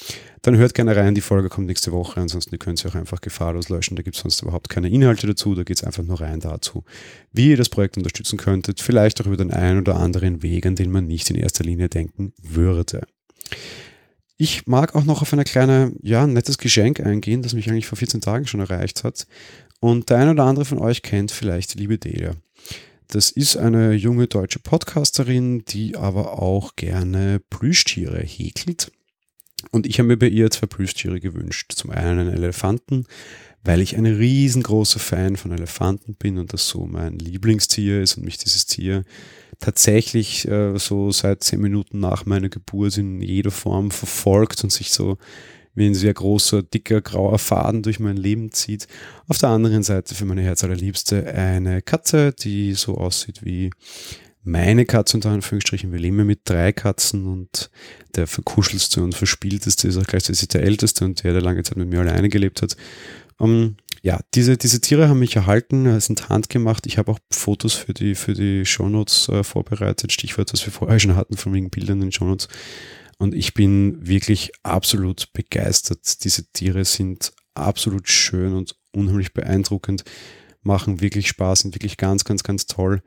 dann 0.43 0.57
hört 0.57 0.75
gerne 0.75 0.97
rein. 0.97 1.15
Die 1.15 1.21
Folge 1.21 1.49
kommt 1.49 1.67
nächste 1.67 1.93
Woche. 1.93 2.21
Ansonsten 2.21 2.59
könnt 2.59 2.85
ihr 2.85 2.91
auch 2.91 2.95
einfach 2.95 3.21
gefahrlos 3.21 3.69
löschen. 3.69 3.97
Da 3.97 4.03
gibt 4.03 4.17
es 4.17 4.23
sonst 4.23 4.43
überhaupt 4.43 4.69
keine 4.69 4.89
Inhalte 4.89 5.27
dazu. 5.27 5.55
Da 5.55 5.65
geht 5.65 5.77
es 5.77 5.85
einfach 5.85 6.03
nur 6.03 6.21
rein 6.21 6.41
dazu, 6.41 6.85
wie 7.33 7.51
ihr 7.51 7.57
das 7.57 7.69
Projekt 7.69 7.97
unterstützen 7.97 8.39
könntet. 8.39 8.81
Vielleicht 8.81 9.21
auch 9.21 9.27
über 9.27 9.37
den 9.37 9.53
einen 9.53 9.81
oder 9.81 9.97
anderen 9.97 10.43
Weg, 10.43 10.67
an 10.67 10.77
den 10.77 10.91
man 10.91 11.07
nicht 11.07 11.31
in 11.31 11.37
erster 11.37 11.65
Linie 11.65 11.89
denken 11.89 12.33
würde. 12.43 13.03
Ich 14.39 14.67
mag 14.67 14.95
auch 14.95 15.05
noch 15.05 15.21
auf 15.21 15.33
eine 15.35 15.45
kleine, 15.45 15.93
ja, 16.01 16.27
nettes 16.27 16.57
Geschenk 16.57 17.01
eingehen, 17.01 17.43
das 17.43 17.53
mich 17.53 17.69
eigentlich 17.69 17.87
vor 17.87 17.99
14 17.99 18.23
Tagen 18.23 18.47
schon 18.47 18.61
erreicht 18.61 19.05
hat. 19.05 19.27
Und 19.81 20.09
der 20.09 20.19
eine 20.19 20.31
oder 20.31 20.45
andere 20.45 20.65
von 20.65 20.79
euch 20.79 21.03
kennt 21.03 21.31
vielleicht 21.31 21.75
die 21.75 21.79
liebe 21.79 21.99
Delia. 21.99 22.33
Das 23.11 23.33
ist 23.33 23.57
eine 23.57 23.93
junge 23.95 24.29
deutsche 24.29 24.61
Podcasterin, 24.61 25.65
die 25.65 25.97
aber 25.97 26.41
auch 26.41 26.77
gerne 26.77 27.41
Plüschtiere 27.51 28.23
häkelt. 28.23 28.93
Und 29.73 29.87
ich 29.87 29.99
habe 29.99 30.07
mir 30.07 30.17
bei 30.17 30.29
ihr 30.29 30.49
zwei 30.53 30.69
Plüschtiere 30.69 31.19
gewünscht. 31.19 31.73
Zum 31.73 31.91
einen 31.91 32.21
einen 32.21 32.33
Elefanten, 32.33 33.07
weil 33.65 33.81
ich 33.81 33.97
ein 33.97 34.07
riesengroßer 34.07 35.01
Fan 35.01 35.35
von 35.35 35.51
Elefanten 35.51 36.15
bin 36.15 36.39
und 36.39 36.53
das 36.53 36.69
so 36.69 36.87
mein 36.87 37.19
Lieblingstier 37.19 38.01
ist 38.01 38.17
und 38.17 38.25
mich 38.25 38.39
dieses 38.39 38.67
Tier 38.67 39.03
tatsächlich 39.59 40.47
äh, 40.47 40.79
so 40.79 41.11
seit 41.11 41.43
zehn 41.43 41.61
Minuten 41.61 41.99
nach 41.99 42.27
meiner 42.27 42.49
Geburt 42.49 42.97
in 42.97 43.21
jeder 43.21 43.51
Form 43.51 43.91
verfolgt 43.91 44.63
und 44.63 44.71
sich 44.71 44.93
so 44.93 45.19
wie 45.75 45.87
ein 45.87 45.95
sehr 45.95 46.15
großer, 46.15 46.63
dicker, 46.63 47.01
grauer 47.01 47.39
Faden 47.39 47.83
durch 47.83 48.01
mein 48.01 48.17
Leben 48.17 48.53
zieht. 48.53 48.87
Auf 49.29 49.39
der 49.39 49.51
anderen 49.51 49.83
Seite 49.83 50.15
für 50.15 50.25
meine 50.25 50.43
Herz 50.43 50.65
allerliebste 50.65 51.27
eine 51.33 51.83
Katze, 51.83 52.33
die 52.33 52.75
so 52.75 52.97
aussieht 52.97 53.45
wie 53.45 53.71
meine 54.43 54.87
Katze 54.87 55.17
unter 55.17 55.31
Anführungsstrichen. 55.31 55.93
Wir 55.93 55.99
leben 55.99 56.19
ja 56.19 56.25
mit 56.25 56.41
drei 56.45 56.73
Katzen 56.73 57.27
und 57.27 57.71
der 58.15 58.27
verkuschelste 58.27 59.03
und 59.03 59.15
verspielteste 59.15 59.87
ist 59.89 59.97
auch 59.97 60.07
gleichzeitig 60.07 60.49
der 60.49 60.63
älteste 60.63 61.05
und 61.05 61.23
der, 61.23 61.33
der 61.33 61.43
lange 61.43 61.63
Zeit 61.63 61.77
mit 61.77 61.89
mir 61.89 62.01
alleine 62.01 62.29
gelebt 62.29 62.63
hat. 62.63 62.77
Um, 63.39 63.51
ähm, 63.51 63.77
ja, 64.03 64.19
diese, 64.35 64.57
diese 64.57 64.81
Tiere 64.81 65.09
haben 65.09 65.19
mich 65.19 65.37
erhalten, 65.37 66.01
sind 66.01 66.31
handgemacht. 66.31 66.87
Ich 66.87 66.97
habe 66.97 67.13
auch 67.13 67.19
Fotos 67.31 67.75
für 67.75 67.93
die, 67.93 68.15
für 68.15 68.33
die 68.33 68.65
Shownotes 68.65 69.29
äh, 69.29 69.45
vorbereitet. 69.45 70.11
Stichwort, 70.11 70.53
was 70.55 70.65
wir 70.65 70.73
vorher 70.73 70.99
schon 70.99 71.17
hatten, 71.17 71.37
von 71.37 71.53
wegen 71.53 71.69
Bildern 71.69 71.99
in 71.99 72.07
den 72.07 72.13
Shownotes. 72.13 72.49
Und 73.21 73.35
ich 73.35 73.53
bin 73.53 74.07
wirklich 74.09 74.51
absolut 74.63 75.31
begeistert. 75.35 76.25
Diese 76.25 76.51
Tiere 76.53 76.87
sind 76.87 77.35
absolut 77.53 78.09
schön 78.09 78.55
und 78.55 78.77
unheimlich 78.93 79.35
beeindruckend, 79.35 80.05
machen 80.63 81.03
wirklich 81.03 81.29
Spaß, 81.29 81.61
sind 81.61 81.75
wirklich 81.75 81.99
ganz, 81.99 82.25
ganz, 82.25 82.43
ganz 82.43 82.65
toll. 82.65 83.03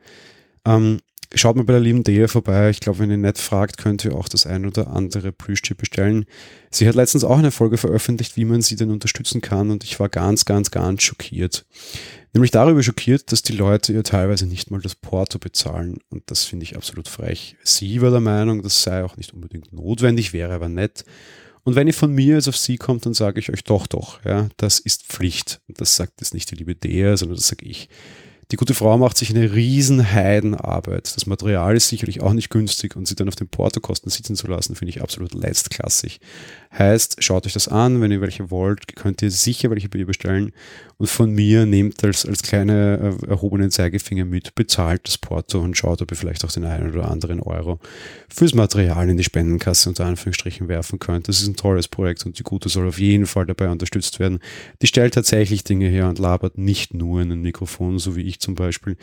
Ähm, 0.64 1.00
schaut 1.40 1.56
mal 1.56 1.64
bei 1.64 1.72
der 1.72 1.80
lieben 1.80 2.04
Dea 2.04 2.28
vorbei. 2.28 2.70
Ich 2.70 2.80
glaube, 2.80 3.00
wenn 3.00 3.10
ihr 3.10 3.16
nicht 3.16 3.38
fragt, 3.38 3.78
könnt 3.78 4.04
ihr 4.04 4.14
auch 4.14 4.28
das 4.28 4.46
ein 4.46 4.66
oder 4.66 4.88
andere 4.88 5.32
Plüschtier 5.32 5.76
bestellen. 5.76 6.26
Sie 6.70 6.88
hat 6.88 6.94
letztens 6.94 7.24
auch 7.24 7.38
eine 7.38 7.50
Folge 7.50 7.76
veröffentlicht, 7.76 8.36
wie 8.36 8.44
man 8.44 8.62
sie 8.62 8.76
denn 8.76 8.90
unterstützen 8.90 9.40
kann 9.40 9.70
und 9.70 9.84
ich 9.84 10.00
war 10.00 10.08
ganz, 10.08 10.44
ganz, 10.44 10.70
ganz 10.70 11.02
schockiert. 11.02 11.66
Nämlich 12.32 12.50
darüber 12.50 12.82
schockiert, 12.82 13.30
dass 13.30 13.42
die 13.42 13.52
Leute 13.52 13.92
ihr 13.92 14.02
teilweise 14.02 14.46
nicht 14.46 14.70
mal 14.70 14.80
das 14.80 14.96
Porto 14.96 15.38
bezahlen 15.38 15.98
und 16.10 16.22
das 16.26 16.44
finde 16.44 16.64
ich 16.64 16.76
absolut 16.76 17.08
frech. 17.08 17.56
Sie 17.62 18.02
war 18.02 18.10
der 18.10 18.20
Meinung, 18.20 18.62
das 18.62 18.82
sei 18.82 19.04
auch 19.04 19.16
nicht 19.16 19.32
unbedingt 19.32 19.72
notwendig, 19.72 20.32
wäre 20.32 20.52
aber 20.52 20.68
nett. 20.68 21.04
Und 21.64 21.76
wenn 21.76 21.86
ihr 21.86 21.94
von 21.94 22.12
mir 22.12 22.34
jetzt 22.34 22.48
auf 22.48 22.56
sie 22.56 22.76
kommt, 22.76 23.06
dann 23.06 23.14
sage 23.14 23.40
ich 23.40 23.50
euch 23.50 23.64
doch, 23.64 23.86
doch, 23.86 24.22
ja, 24.24 24.48
das 24.58 24.78
ist 24.78 25.06
Pflicht. 25.06 25.60
Und 25.66 25.80
das 25.80 25.96
sagt 25.96 26.20
jetzt 26.20 26.34
nicht 26.34 26.50
die 26.50 26.56
liebe 26.56 26.74
Dea, 26.74 27.16
sondern 27.16 27.36
das 27.36 27.48
sage 27.48 27.64
ich. 27.64 27.88
Die 28.54 28.56
gute 28.56 28.74
Frau 28.74 28.96
macht 28.98 29.18
sich 29.18 29.30
eine 29.30 29.52
riesen 29.52 30.12
Heidenarbeit. 30.12 31.16
Das 31.16 31.26
Material 31.26 31.74
ist 31.74 31.88
sicherlich 31.88 32.22
auch 32.22 32.34
nicht 32.34 32.50
günstig 32.50 32.94
und 32.94 33.08
sie 33.08 33.16
dann 33.16 33.26
auf 33.26 33.34
den 33.34 33.48
Portokosten 33.48 34.12
sitzen 34.12 34.36
zu 34.36 34.46
lassen, 34.46 34.76
finde 34.76 34.90
ich 34.90 35.02
absolut 35.02 35.34
letztklassig. 35.34 36.20
Heißt, 36.78 37.16
schaut 37.18 37.46
euch 37.46 37.52
das 37.52 37.66
an, 37.66 38.00
wenn 38.00 38.12
ihr 38.12 38.20
welche 38.20 38.52
wollt, 38.52 38.94
könnt 38.94 39.22
ihr 39.22 39.32
sicher 39.32 39.70
welche 39.70 39.88
bei 39.88 39.98
ihr 39.98 40.06
bestellen 40.06 40.52
und 40.98 41.08
von 41.08 41.30
mir 41.30 41.66
nehmt 41.66 42.02
als, 42.04 42.24
als 42.26 42.42
kleine 42.42 43.18
äh, 43.22 43.26
erhobenen 43.26 43.70
Zeigefinger 43.70 44.24
mit, 44.24 44.54
bezahlt 44.54 45.06
das 45.06 45.18
Porto 45.18 45.60
und 45.60 45.76
schaut, 45.76 46.02
ob 46.02 46.10
ihr 46.10 46.16
vielleicht 46.16 46.44
auch 46.44 46.52
den 46.52 46.64
einen 46.64 46.92
oder 46.92 47.10
anderen 47.10 47.40
Euro 47.40 47.80
fürs 48.28 48.54
Material 48.54 49.08
in 49.08 49.16
die 49.16 49.24
Spendenkasse 49.24 49.88
unter 49.88 50.06
Anführungsstrichen 50.06 50.68
werfen 50.68 50.98
könnt. 50.98 51.28
Das 51.28 51.40
ist 51.40 51.48
ein 51.48 51.56
tolles 51.56 51.88
Projekt 51.88 52.24
und 52.26 52.38
die 52.38 52.44
Gute 52.44 52.68
soll 52.68 52.88
auf 52.88 52.98
jeden 52.98 53.26
Fall 53.26 53.46
dabei 53.46 53.68
unterstützt 53.68 54.20
werden. 54.20 54.38
Die 54.82 54.86
stellt 54.86 55.14
tatsächlich 55.14 55.64
Dinge 55.64 55.88
her 55.88 56.08
und 56.08 56.18
labert 56.18 56.58
nicht 56.58 56.94
nur 56.94 57.20
in 57.20 57.32
ein 57.32 57.42
Mikrofon, 57.42 57.98
so 57.98 58.14
wie 58.16 58.22
ich 58.22 58.38
zum 58.44 58.54
Beispiel. 58.54 58.96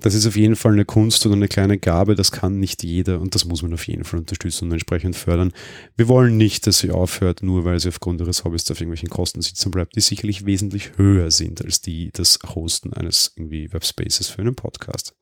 Das 0.00 0.14
ist 0.14 0.26
auf 0.26 0.36
jeden 0.36 0.56
Fall 0.56 0.72
eine 0.72 0.84
Kunst 0.84 1.24
oder 1.26 1.36
eine 1.36 1.48
kleine 1.48 1.78
Gabe, 1.78 2.14
das 2.14 2.32
kann 2.32 2.58
nicht 2.58 2.82
jeder 2.82 3.20
und 3.20 3.34
das 3.34 3.44
muss 3.44 3.62
man 3.62 3.74
auf 3.74 3.86
jeden 3.86 4.04
Fall 4.04 4.20
unterstützen 4.20 4.66
und 4.66 4.72
entsprechend 4.72 5.14
fördern. 5.14 5.52
Wir 5.96 6.08
wollen 6.08 6.36
nicht, 6.36 6.66
dass 6.66 6.78
sie 6.78 6.90
aufhört, 6.90 7.42
nur 7.42 7.64
weil 7.64 7.78
sie 7.78 7.88
aufgrund 7.88 8.20
ihres 8.20 8.44
Hobbys 8.44 8.70
auf 8.70 8.80
irgendwelchen 8.80 9.10
Kosten 9.10 9.42
sitzen 9.42 9.70
bleibt, 9.70 9.94
die 9.94 10.00
sicherlich 10.00 10.46
wesentlich 10.46 10.96
höher 10.96 11.30
sind 11.30 11.64
als 11.64 11.80
die 11.80 12.10
das 12.12 12.38
Hosten 12.54 12.92
eines 12.94 13.32
irgendwie 13.36 13.72
Webspaces 13.72 14.28
für 14.28 14.40
einen 14.40 14.56
Podcast. 14.56 15.14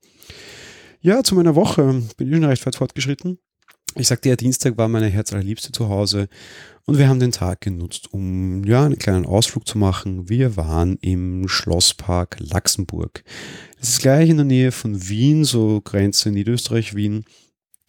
Ja, 1.00 1.22
zu 1.22 1.34
meiner 1.34 1.54
Woche 1.54 2.02
bin 2.16 2.28
ich 2.28 2.34
schon 2.34 2.44
recht 2.44 2.64
weit 2.66 2.76
fortgeschritten. 2.76 3.38
Ich 3.94 4.08
sagte 4.08 4.28
ja, 4.28 4.36
Dienstag 4.36 4.76
war 4.76 4.88
meine 4.88 5.08
Herz 5.08 5.32
allerliebste 5.32 5.72
zu 5.72 5.88
Hause 5.88 6.28
und 6.88 6.96
wir 6.96 7.06
haben 7.06 7.20
den 7.20 7.32
Tag 7.32 7.60
genutzt, 7.60 8.14
um 8.14 8.64
ja 8.64 8.82
einen 8.82 8.98
kleinen 8.98 9.26
Ausflug 9.26 9.68
zu 9.68 9.76
machen. 9.76 10.30
Wir 10.30 10.56
waren 10.56 10.96
im 11.02 11.46
Schlosspark 11.46 12.38
Laxenburg. 12.40 13.24
Das 13.78 13.90
ist 13.90 14.00
gleich 14.00 14.30
in 14.30 14.38
der 14.38 14.46
Nähe 14.46 14.72
von 14.72 15.06
Wien, 15.06 15.44
so 15.44 15.82
Grenze 15.82 16.30
Niederösterreich-Wien. 16.30 17.26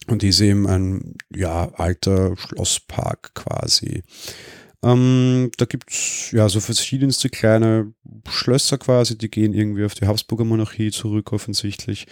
Und 0.08 0.22
ist 0.22 0.40
eben 0.40 0.66
ein 0.66 1.14
ja, 1.34 1.70
alter 1.76 2.36
Schlosspark 2.36 3.32
quasi. 3.32 4.02
Ähm, 4.82 5.50
da 5.56 5.64
gibt 5.64 5.92
es 5.92 6.30
ja 6.32 6.50
so 6.50 6.60
verschiedenste 6.60 7.30
kleine 7.30 7.94
Schlösser 8.28 8.76
quasi, 8.76 9.16
die 9.16 9.30
gehen 9.30 9.54
irgendwie 9.54 9.86
auf 9.86 9.94
die 9.94 10.06
Habsburger 10.06 10.44
Monarchie 10.44 10.90
zurück, 10.90 11.32
offensichtlich. 11.32 12.06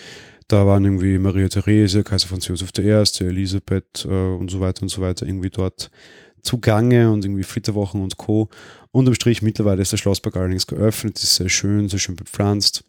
Da 0.48 0.66
waren 0.66 0.86
irgendwie 0.86 1.18
Maria 1.18 1.48
Therese, 1.48 2.02
Kaiser 2.02 2.28
Franz 2.28 2.48
Josef 2.48 2.70
I., 2.78 3.24
Elisabeth 3.26 4.06
äh, 4.06 4.08
und 4.08 4.50
so 4.50 4.60
weiter 4.60 4.80
und 4.80 4.88
so 4.88 5.02
weiter 5.02 5.26
irgendwie 5.26 5.50
dort 5.50 5.90
zugange 6.42 7.10
und 7.10 7.24
irgendwie 7.24 7.42
Flitterwochen 7.42 8.02
und 8.02 8.16
Co. 8.16 8.48
Unterm 8.90 9.14
Strich 9.14 9.42
mittlerweile 9.42 9.82
ist 9.82 9.92
der 9.92 9.96
Schlosspark 9.98 10.36
allerdings 10.36 10.66
geöffnet, 10.66 11.18
ist 11.18 11.36
sehr 11.36 11.48
schön, 11.48 11.88
sehr 11.88 11.98
schön 11.98 12.16
bepflanzt. 12.16 12.84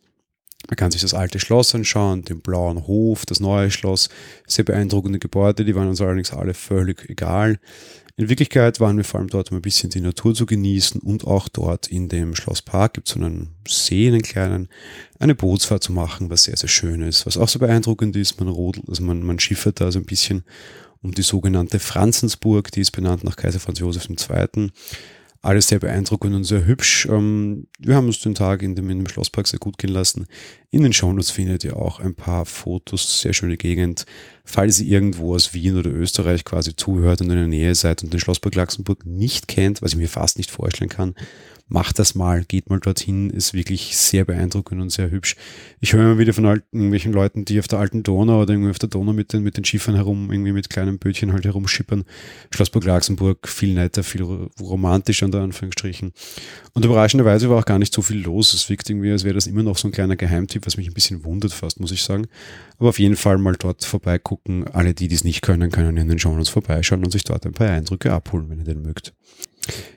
Man 0.68 0.76
kann 0.76 0.92
sich 0.92 1.02
das 1.02 1.14
alte 1.14 1.40
Schloss 1.40 1.74
anschauen, 1.74 2.24
den 2.24 2.42
blauen 2.42 2.86
Hof, 2.86 3.26
das 3.26 3.40
neue 3.40 3.72
Schloss, 3.72 4.10
sehr 4.46 4.66
beeindruckende 4.66 5.20
Gebäude, 5.20 5.64
die 5.64 5.76
waren 5.76 5.88
uns 5.88 6.02
allerdings 6.02 6.34
alle 6.34 6.54
völlig 6.54 7.10
egal. 7.10 7.60
In 8.20 8.28
Wirklichkeit 8.28 8.82
waren 8.82 8.98
wir 8.98 9.06
vor 9.06 9.22
allem 9.22 9.30
dort, 9.30 9.50
um 9.50 9.58
ein 9.58 9.62
bisschen 9.62 9.90
die 9.90 10.02
Natur 10.02 10.36
zu 10.36 10.46
genießen 10.46 11.00
und 11.00 11.26
auch 11.26 11.48
dort 11.48 11.88
in 11.88 12.10
dem 12.10 12.36
Schlosspark 12.36 12.96
gibt 12.96 13.08
es 13.08 13.14
so 13.14 13.20
einen 13.22 13.56
See, 13.66 14.10
einen 14.10 14.22
kleinen, 14.22 14.68
eine 15.20 15.36
Bootsfahrt 15.36 15.82
zu 15.82 15.94
machen, 15.94 16.30
was 16.30 16.44
sehr, 16.44 16.58
sehr 16.58 16.68
schön 16.68 17.02
ist. 17.02 17.26
Was 17.26 17.38
auch 17.38 17.48
so 17.48 17.60
beeindruckend 17.60 18.18
ist, 18.18 18.38
man 18.38 18.50
rodelt, 18.50 18.90
also 18.90 19.04
man, 19.04 19.24
man 19.24 19.40
schiffert 19.40 19.80
da 19.80 19.90
so 19.90 20.00
ein 20.00 20.06
bisschen 20.06 20.44
um 21.02 21.14
die 21.14 21.22
sogenannte 21.22 21.80
Franzensburg, 21.80 22.72
die 22.72 22.82
ist 22.82 22.92
benannt 22.92 23.24
nach 23.24 23.36
Kaiser 23.36 23.60
Franz 23.60 23.80
Josef 23.80 24.10
II. 24.10 24.72
Alles 25.42 25.70
sehr 25.70 25.80
beeindruckend 25.80 26.36
und 26.36 26.44
sehr 26.44 26.66
hübsch. 26.66 27.08
Ähm, 27.10 27.68
wir 27.80 27.96
haben 27.96 28.08
uns 28.08 28.20
den 28.20 28.36
Tag 28.36 28.62
in 28.62 28.76
dem, 28.76 28.90
in 28.90 28.98
dem 28.98 29.08
Schlosspark 29.08 29.48
sehr 29.48 29.60
gut 29.60 29.78
gehen 29.78 29.92
lassen. 29.92 30.28
In 30.70 30.84
den 30.84 30.92
Shownotes 30.92 31.32
findet 31.32 31.64
ihr 31.64 31.78
auch 31.78 32.02
ein 32.02 32.14
paar 32.14 32.46
Fotos, 32.46 33.22
sehr 33.22 33.32
schöne 33.32 33.56
Gegend. 33.56 34.06
Falls 34.44 34.82
ihr 34.82 34.92
irgendwo 34.92 35.34
aus 35.34 35.54
Wien 35.54 35.78
oder 35.78 35.92
Österreich 35.92 36.44
quasi 36.44 36.76
zuhört 36.76 37.22
und 37.22 37.30
in 37.30 37.38
der 37.38 37.48
Nähe 37.48 37.74
seid 37.74 38.04
und 38.04 38.12
den 38.12 38.20
Schlosspark 38.20 38.56
Laxenburg 38.56 39.06
nicht 39.06 39.48
kennt, 39.48 39.82
was 39.82 39.94
ich 39.94 39.98
mir 39.98 40.10
fast 40.10 40.38
nicht 40.38 40.52
vorstellen 40.52 40.90
kann, 40.90 41.16
macht 41.70 42.00
das 42.00 42.16
mal, 42.16 42.44
geht 42.44 42.70
mal 42.70 42.80
dorthin, 42.80 43.30
ist 43.30 43.54
wirklich 43.54 43.96
sehr 43.96 44.26
beeindruckend 44.26 44.82
und 44.82 44.90
sehr 44.90 45.12
hübsch. 45.12 45.36
Ich 45.80 45.94
höre 45.94 46.04
immer 46.04 46.18
wieder 46.18 46.34
von 46.34 46.48
alten, 46.48 46.66
irgendwelchen 46.76 47.14
Leuten, 47.14 47.46
die 47.46 47.60
auf 47.60 47.68
der 47.68 47.80
alten 47.80 48.02
Donau 48.02 48.42
oder 48.42 48.54
irgendwie 48.54 48.72
auf 48.72 48.80
der 48.80 48.90
Donau 48.90 49.14
mit 49.14 49.32
den, 49.34 49.44
mit 49.44 49.56
den 49.56 49.64
Schiffern 49.64 49.96
herum, 49.96 50.32
irgendwie 50.32 50.52
mit 50.52 50.70
kleinen 50.70 50.98
Bötchen 50.98 51.32
halt 51.32 51.46
herumschippern. 51.46 52.06
Schlossburg 52.52 52.86
Laxenburg, 52.86 53.48
viel 53.48 53.76
netter, 53.76 54.04
viel 54.04 54.24
romantischer 54.60 55.28
unter 55.28 55.42
Anführungsstrichen. 55.42 56.12
Und 56.74 56.86
überraschenderweise 56.86 57.50
war 57.50 57.60
auch 57.60 57.66
gar 57.66 57.80
nicht 57.80 57.94
so 57.94 58.02
viel 58.02 58.22
los. 58.22 58.54
Es 58.54 58.68
wirkt 58.70 58.90
irgendwie, 58.90 59.12
als 59.12 59.24
wäre 59.24 59.36
das 59.36 59.46
immer 59.46 59.64
noch 59.64 59.78
so 59.78 59.88
ein 59.88 59.92
kleiner 59.92 60.16
Geheimtipp, 60.16 60.66
was 60.66 60.78
mich 60.78 60.88
ein 60.88 60.94
bisschen 60.94 61.24
wundert 61.24 61.54
fast, 61.54 61.80
muss 61.80 61.92
ich 61.92 62.02
sagen. 62.02 62.28
Aber 62.80 62.90
auf 62.90 63.00
jeden 63.00 63.16
Fall 63.16 63.38
mal 63.38 63.56
dort 63.58 63.86
vorbeigucken. 63.86 64.68
Alle, 64.68 64.96
die 64.96 65.08
dies 65.08 65.24
nicht 65.24 65.44
können, 65.44 65.70
können 65.70 65.98
in 65.98 66.08
den 66.08 66.18
Shownotes 66.18 66.50
vorbeischauen 66.50 67.04
und 67.04 67.12
sich 67.12 67.24
dort 67.24 67.46
ein 67.46 67.54
paar 67.54 67.70
Eindrücke 67.70 68.12
abholen, 68.12 68.50
wenn 68.50 68.60
ihr 68.60 68.66
den 68.66 68.82
mögt. 68.82 69.14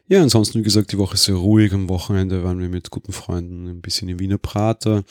Ja, 0.08 0.20
ansonsten, 0.20 0.58
wie 0.58 0.62
gesagt, 0.64 0.92
die 0.92 0.98
Woche 0.98 1.14
ist 1.14 1.24
sehr 1.24 1.36
ruhig. 1.36 1.72
Am 1.72 1.88
Wochenende 1.88 2.44
waren 2.44 2.60
wir 2.60 2.68
mit 2.68 2.90
guten 2.90 3.12
Freunden 3.12 3.66
ein 3.66 3.80
bisschen 3.80 4.08
in 4.10 4.18
Wiener 4.18 4.36
Prater. 4.36 5.04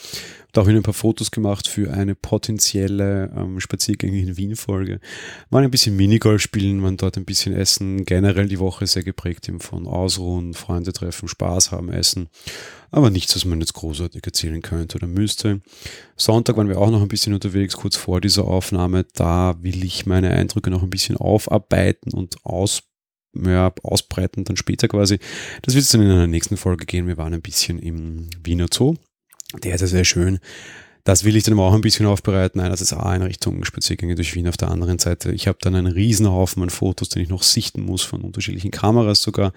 Da 0.52 0.62
auch 0.62 0.68
ein 0.68 0.84
paar 0.84 0.94
Fotos 0.94 1.32
gemacht 1.32 1.68
für 1.68 1.92
eine 1.92 2.14
potenzielle 2.14 3.32
ähm, 3.36 3.60
Spaziergänge 3.60 4.20
in 4.20 4.38
Wien-Folge. 4.38 5.00
Waren 5.50 5.64
ein 5.64 5.72
bisschen 5.72 5.96
Minigolf 5.96 6.42
spielen, 6.42 6.84
waren 6.84 6.98
dort 6.98 7.18
ein 7.18 7.26
bisschen 7.26 7.56
essen. 7.56 8.06
Generell 8.06 8.48
die 8.48 8.60
Woche 8.60 8.86
sehr 8.86 9.04
geprägt 9.04 9.48
eben 9.50 9.60
von 9.60 9.88
Ausruhen, 9.88 10.54
Freunde 10.54 10.94
treffen, 10.94 11.28
Spaß 11.28 11.72
haben, 11.72 11.92
essen. 11.92 12.30
Aber 12.92 13.10
nichts, 13.10 13.36
was 13.36 13.46
man 13.46 13.60
jetzt 13.60 13.74
großartig 13.74 14.24
erzählen 14.24 14.62
könnte 14.62 14.98
oder 14.98 15.08
müsste. 15.08 15.62
Sonntag 16.16 16.58
waren 16.58 16.68
wir 16.68 16.78
auch 16.78 16.92
noch 16.92 17.02
ein 17.02 17.08
bisschen 17.08 17.34
unterwegs, 17.34 17.76
kurz 17.76 17.96
vor 17.96 18.22
dieser 18.22 18.46
Aufnahme. 18.46 19.06
Da 19.16 19.56
will 19.64 19.84
ich 19.84 20.06
meine 20.06 20.30
Eindrücke 20.32 20.70
noch 20.70 20.84
ein 20.84 20.90
bisschen 20.92 21.18
aufarbeiten 21.18 22.14
und 22.14 22.46
ausprobieren 22.46 22.91
ja, 23.34 23.74
ausbreiten, 23.84 24.44
dann 24.44 24.58
später 24.58 24.88
quasi. 24.88 25.20
Das 25.62 25.76
wird 25.76 25.86
es 25.86 25.92
dann 25.92 26.02
in 26.02 26.12
einer 26.12 26.28
nächsten 26.28 26.58
Folge 26.58 26.86
gehen. 26.86 27.08
Wir 27.08 27.18
waren 27.18 27.34
ein 27.34 27.42
bisschen 27.42 27.80
im 27.80 28.30
Wiener 28.44 28.68
Zoo. 28.72 28.96
Der 29.64 29.76
ist 29.76 29.82
ja 29.82 29.88
sehr 29.88 30.06
schön. 30.06 30.40
Das 31.04 31.24
will 31.24 31.36
ich 31.36 31.44
dann 31.44 31.58
auch 31.60 31.74
ein 31.74 31.82
bisschen 31.82 32.06
aufbereiten. 32.06 32.62
Einerseits 32.62 32.94
A 32.94 33.16
in 33.16 33.24
Richtung 33.24 33.64
Spaziergänge 33.66 34.16
durch 34.16 34.36
Wien, 34.36 34.48
auf 34.48 34.58
der 34.58 34.70
anderen 34.70 35.00
Seite. 35.00 35.32
Ich 35.32 35.48
habe 35.48 35.58
dann 35.62 35.76
einen 35.76 35.92
Riesenhaufen 35.92 36.62
an 36.62 36.70
Fotos, 36.70 37.10
den 37.10 37.24
ich 37.24 37.30
noch 37.30 37.44
sichten 37.44 37.82
muss 37.82 38.04
von 38.04 38.22
unterschiedlichen 38.22 38.72
Kameras 38.72 39.24
sogar. 39.24 39.52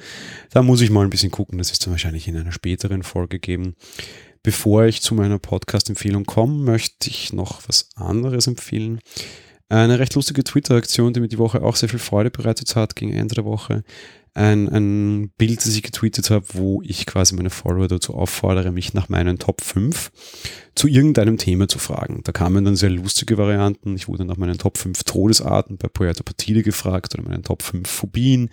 Da 0.50 0.62
muss 0.62 0.80
ich 0.80 0.90
mal 0.90 1.04
ein 1.04 1.10
bisschen 1.10 1.30
gucken. 1.30 1.58
Das 1.58 1.70
ist 1.70 1.84
dann 1.84 1.92
wahrscheinlich 1.92 2.28
in 2.28 2.36
einer 2.36 2.52
späteren 2.52 3.02
Folge 3.02 3.38
geben. 3.38 3.74
Bevor 4.42 4.84
ich 4.84 5.02
zu 5.02 5.14
meiner 5.14 5.38
Podcast-Empfehlung 5.38 6.24
komme, 6.24 6.54
möchte 6.54 7.08
ich 7.08 7.32
noch 7.32 7.62
was 7.66 7.88
anderes 7.94 8.46
empfehlen. 8.46 9.00
Eine 9.74 9.98
recht 9.98 10.14
lustige 10.14 10.44
Twitter-Aktion, 10.44 11.14
die 11.14 11.20
mir 11.20 11.26
die 11.26 11.38
Woche 11.38 11.60
auch 11.60 11.74
sehr 11.74 11.88
viel 11.88 11.98
Freude 11.98 12.30
bereitet 12.30 12.76
hat, 12.76 12.94
gegen 12.94 13.12
Ende 13.12 13.34
der 13.34 13.44
Woche. 13.44 13.82
Ein, 14.32 14.68
ein 14.68 15.30
Bild, 15.36 15.58
das 15.58 15.74
ich 15.74 15.82
getweetet 15.82 16.30
habe, 16.30 16.46
wo 16.52 16.80
ich 16.82 17.06
quasi 17.06 17.34
meine 17.34 17.50
Follower 17.50 17.88
dazu 17.88 18.14
auffordere, 18.14 18.70
mich 18.70 18.94
nach 18.94 19.08
meinen 19.08 19.40
Top 19.40 19.62
5 19.62 20.12
zu 20.76 20.86
irgendeinem 20.86 21.38
Thema 21.38 21.66
zu 21.66 21.80
fragen. 21.80 22.20
Da 22.22 22.30
kamen 22.30 22.64
dann 22.64 22.76
sehr 22.76 22.90
lustige 22.90 23.36
Varianten. 23.36 23.96
Ich 23.96 24.06
wurde 24.06 24.24
nach 24.24 24.36
meinen 24.36 24.58
Top 24.58 24.78
5 24.78 25.02
Todesarten 25.02 25.76
bei 25.76 25.88
Puerto 25.88 26.22
Partide 26.22 26.62
gefragt 26.62 27.12
oder 27.14 27.28
meinen 27.28 27.42
Top 27.42 27.62
5 27.62 27.88
Phobien, 27.88 28.50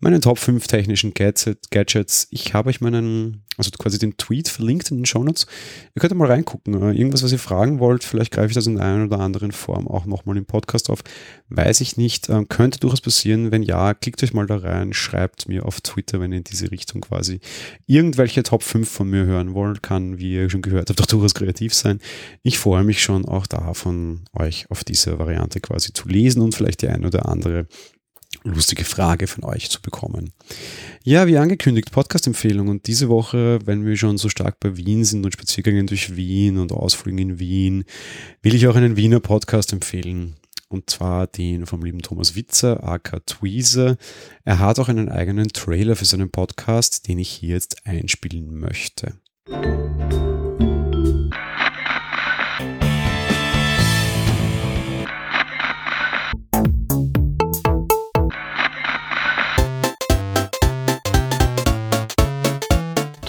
meinen 0.00 0.22
Top 0.22 0.40
5 0.40 0.66
technischen 0.66 1.14
Gadget, 1.14 1.70
Gadgets. 1.70 2.26
Ich 2.30 2.52
habe 2.52 2.70
euch 2.70 2.80
meinen, 2.80 3.43
also 3.56 3.70
quasi 3.72 3.98
den 3.98 4.16
Tweet 4.16 4.48
verlinkt 4.48 4.90
in 4.90 4.98
den 4.98 5.06
Shownotes. 5.06 5.46
Ihr 5.94 6.00
könnt 6.00 6.14
mal 6.14 6.28
reingucken. 6.28 6.74
Äh, 6.74 6.92
irgendwas, 6.92 7.22
was 7.22 7.32
ihr 7.32 7.38
fragen 7.38 7.78
wollt, 7.78 8.04
vielleicht 8.04 8.32
greife 8.32 8.48
ich 8.48 8.54
das 8.54 8.66
in 8.66 8.78
einer 8.78 9.04
oder 9.04 9.20
anderen 9.20 9.52
Form 9.52 9.88
auch 9.88 10.06
nochmal 10.06 10.36
im 10.36 10.46
Podcast 10.46 10.90
auf. 10.90 11.00
Weiß 11.48 11.80
ich 11.80 11.96
nicht. 11.96 12.28
Ähm, 12.28 12.48
könnte 12.48 12.78
durchaus 12.80 13.00
passieren. 13.00 13.50
Wenn 13.50 13.62
ja, 13.62 13.94
klickt 13.94 14.22
euch 14.22 14.34
mal 14.34 14.46
da 14.46 14.56
rein, 14.56 14.92
schreibt 14.92 15.48
mir 15.48 15.66
auf 15.66 15.80
Twitter, 15.80 16.20
wenn 16.20 16.32
ihr 16.32 16.38
in 16.38 16.44
diese 16.44 16.70
Richtung 16.70 17.00
quasi 17.00 17.40
irgendwelche 17.86 18.42
Top 18.42 18.62
5 18.62 18.88
von 18.88 19.08
mir 19.08 19.24
hören 19.24 19.54
wollt. 19.54 19.82
Kann, 19.82 20.18
wie 20.18 20.34
ihr 20.34 20.50
schon 20.50 20.62
gehört 20.62 20.90
habt, 20.90 21.00
auch 21.00 21.06
durchaus 21.06 21.34
kreativ 21.34 21.54
kreativ 21.54 21.74
sein. 21.74 22.00
Ich 22.42 22.58
freue 22.58 22.84
mich 22.84 23.02
schon 23.02 23.26
auch 23.26 23.46
davon, 23.46 24.22
euch 24.32 24.70
auf 24.70 24.84
diese 24.84 25.18
Variante 25.18 25.60
quasi 25.60 25.92
zu 25.92 26.08
lesen 26.08 26.42
und 26.42 26.54
vielleicht 26.54 26.82
die 26.82 26.88
ein 26.88 27.04
oder 27.04 27.28
andere 27.28 27.66
lustige 28.44 28.84
Frage 28.84 29.26
von 29.26 29.44
euch 29.44 29.70
zu 29.70 29.80
bekommen. 29.80 30.32
Ja, 31.02 31.26
wie 31.26 31.38
angekündigt, 31.38 31.90
Podcast-Empfehlung. 31.90 32.68
Und 32.68 32.86
diese 32.86 33.08
Woche, 33.08 33.58
wenn 33.64 33.84
wir 33.84 33.96
schon 33.96 34.18
so 34.18 34.28
stark 34.28 34.60
bei 34.60 34.76
Wien 34.76 35.04
sind 35.04 35.24
und 35.24 35.32
Spaziergängen 35.32 35.86
durch 35.86 36.14
Wien 36.14 36.58
und 36.58 36.70
Ausflügen 36.70 37.18
in 37.18 37.38
Wien, 37.38 37.84
will 38.42 38.54
ich 38.54 38.68
auch 38.68 38.76
einen 38.76 38.96
Wiener 38.96 39.20
Podcast 39.20 39.72
empfehlen. 39.72 40.36
Und 40.68 40.90
zwar 40.90 41.26
den 41.26 41.66
vom 41.66 41.84
lieben 41.84 42.02
Thomas 42.02 42.34
Witzer, 42.34 42.82
aka 42.84 43.20
Tweezer. 43.20 43.96
Er 44.44 44.58
hat 44.58 44.78
auch 44.78 44.88
einen 44.88 45.08
eigenen 45.08 45.48
Trailer 45.48 45.96
für 45.96 46.04
seinen 46.04 46.30
Podcast, 46.30 47.08
den 47.08 47.18
ich 47.18 47.30
hier 47.30 47.50
jetzt 47.50 47.86
einspielen 47.86 48.58
möchte. 48.58 49.14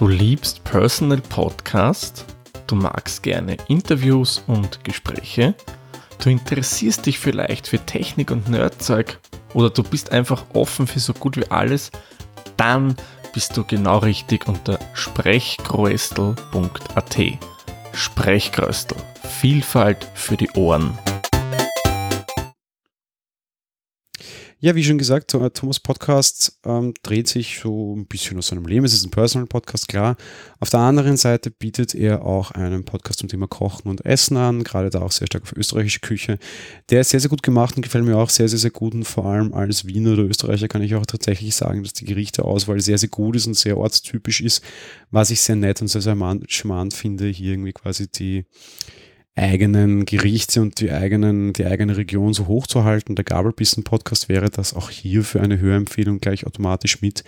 Du 0.06 0.12
liebst 0.12 0.63
Personal 0.63 1.20
Podcast, 1.20 2.26
du 2.68 2.76
magst 2.76 3.24
gerne 3.24 3.58
Interviews 3.68 4.44
und 4.46 4.84
Gespräche, 4.84 5.56
du 6.24 6.30
interessierst 6.30 7.08
dich 7.08 7.18
vielleicht 7.18 7.68
für 7.68 7.80
Technik 7.80 8.30
und 8.30 8.48
Nerdzeug 8.48 9.18
oder 9.56 9.72
du 9.72 9.82
bist 9.82 10.12
einfach 10.12 10.46
offen 10.54 10.86
für 10.86 11.00
so 11.00 11.12
gut 11.12 11.38
wie 11.38 11.50
alles, 11.50 11.89
dann 12.56 12.96
bist 13.34 13.58
du 13.58 13.63
genau 13.63 13.98
richtig 13.98 14.48
unter 14.48 14.78
sprechgröstel.at. 14.94 17.18
Sprechgröstel. 17.91 18.98
Vielfalt 19.41 20.08
für 20.13 20.38
die 20.38 20.52
Ohren. 20.52 20.96
Ja, 24.65 24.73
wie 24.73 24.84
schon 24.84 24.97
gesagt, 24.97 25.30
Thomas 25.30 25.80
Podcast 25.80 26.58
ähm, 26.65 26.95
dreht 27.04 27.28
sich 27.28 27.60
so 27.60 27.95
ein 27.95 28.08
bisschen 28.08 28.39
aus 28.39 28.47
seinem 28.47 28.65
Leben. 28.65 28.84
Es 28.84 28.93
ist 28.93 29.06
ein 29.06 29.12
Personal 29.12 29.45
Podcast, 29.45 29.88
klar. 29.88 30.17
Auf 30.60 30.71
der 30.71 30.80
anderen 30.80 31.17
Seite 31.17 31.51
bietet 31.51 31.93
er 31.93 32.25
auch 32.25 32.49
einen 32.49 32.84
Podcast 32.84 33.19
zum 33.19 33.30
Thema 33.30 33.45
Kochen 33.45 33.88
und 33.88 34.04
Essen 34.04 34.38
an, 34.38 34.63
gerade 34.63 34.89
da 34.89 35.04
auch 35.04 35.12
sehr 35.12 35.28
stark 35.28 35.43
auf 35.43 35.56
österreichische 35.56 35.99
Küche. 35.99 36.39
Der 36.89 37.01
ist 37.01 37.12
sehr, 37.12 37.19
sehr 37.19 37.30
gut 37.30 37.43
gemacht 37.43 37.75
und 37.75 37.84
gefällt 37.84 38.06
mir 38.06 38.17
auch 38.17 38.32
sehr, 38.32 38.49
sehr, 38.49 38.58
sehr 38.58 38.71
gut. 38.71 38.95
Und 38.95 39.04
vor 39.04 39.28
allem 39.28 39.54
als 39.54 39.86
Wiener 39.86 40.13
oder 40.13 40.23
Österreicher 40.23 40.67
kann 40.67 40.82
ich 40.82 40.95
auch 40.95 41.06
tatsächlich 41.06 41.56
sagen, 41.56 41.84
dass 41.84 41.93
die 41.93 42.06
Gerichteauswahl 42.06 42.80
sehr, 42.82 42.97
sehr 42.97 43.10
gut 43.10 43.36
ist 43.36 43.45
und 43.45 43.54
sehr 43.54 43.78
ortstypisch 43.78 44.41
ist, 44.41 44.63
was 45.12 45.30
ich 45.30 45.41
sehr 45.41 45.58
nett 45.58 45.80
und 45.84 45.89
sehr, 45.89 46.01
sehr 46.01 46.17
charmant 46.47 46.95
finde, 46.95 47.28
hier 47.28 47.51
irgendwie 47.51 47.73
quasi 47.73 48.08
die 48.08 48.45
eigenen 49.36 50.06
Gerichte 50.06 50.62
und 50.62 50.80
die, 50.80 50.91
eigenen, 50.91 51.54
die 51.54 51.65
eigene 51.65 51.98
Region 51.98 52.34
so 52.34 52.48
hochzuhalten. 52.48 53.15
Der 53.15 53.26
Gabelbissen-Podcast 53.26 54.30
wäre 54.30 54.50
das 54.50 54.74
auch 54.74 54.89
hier 54.89 55.24
für 55.24 55.41
eine 55.41 55.60
Hörempfehlung 55.60 56.19
gleich 56.19 56.48
automatisch 56.48 57.02
mit, 57.02 57.26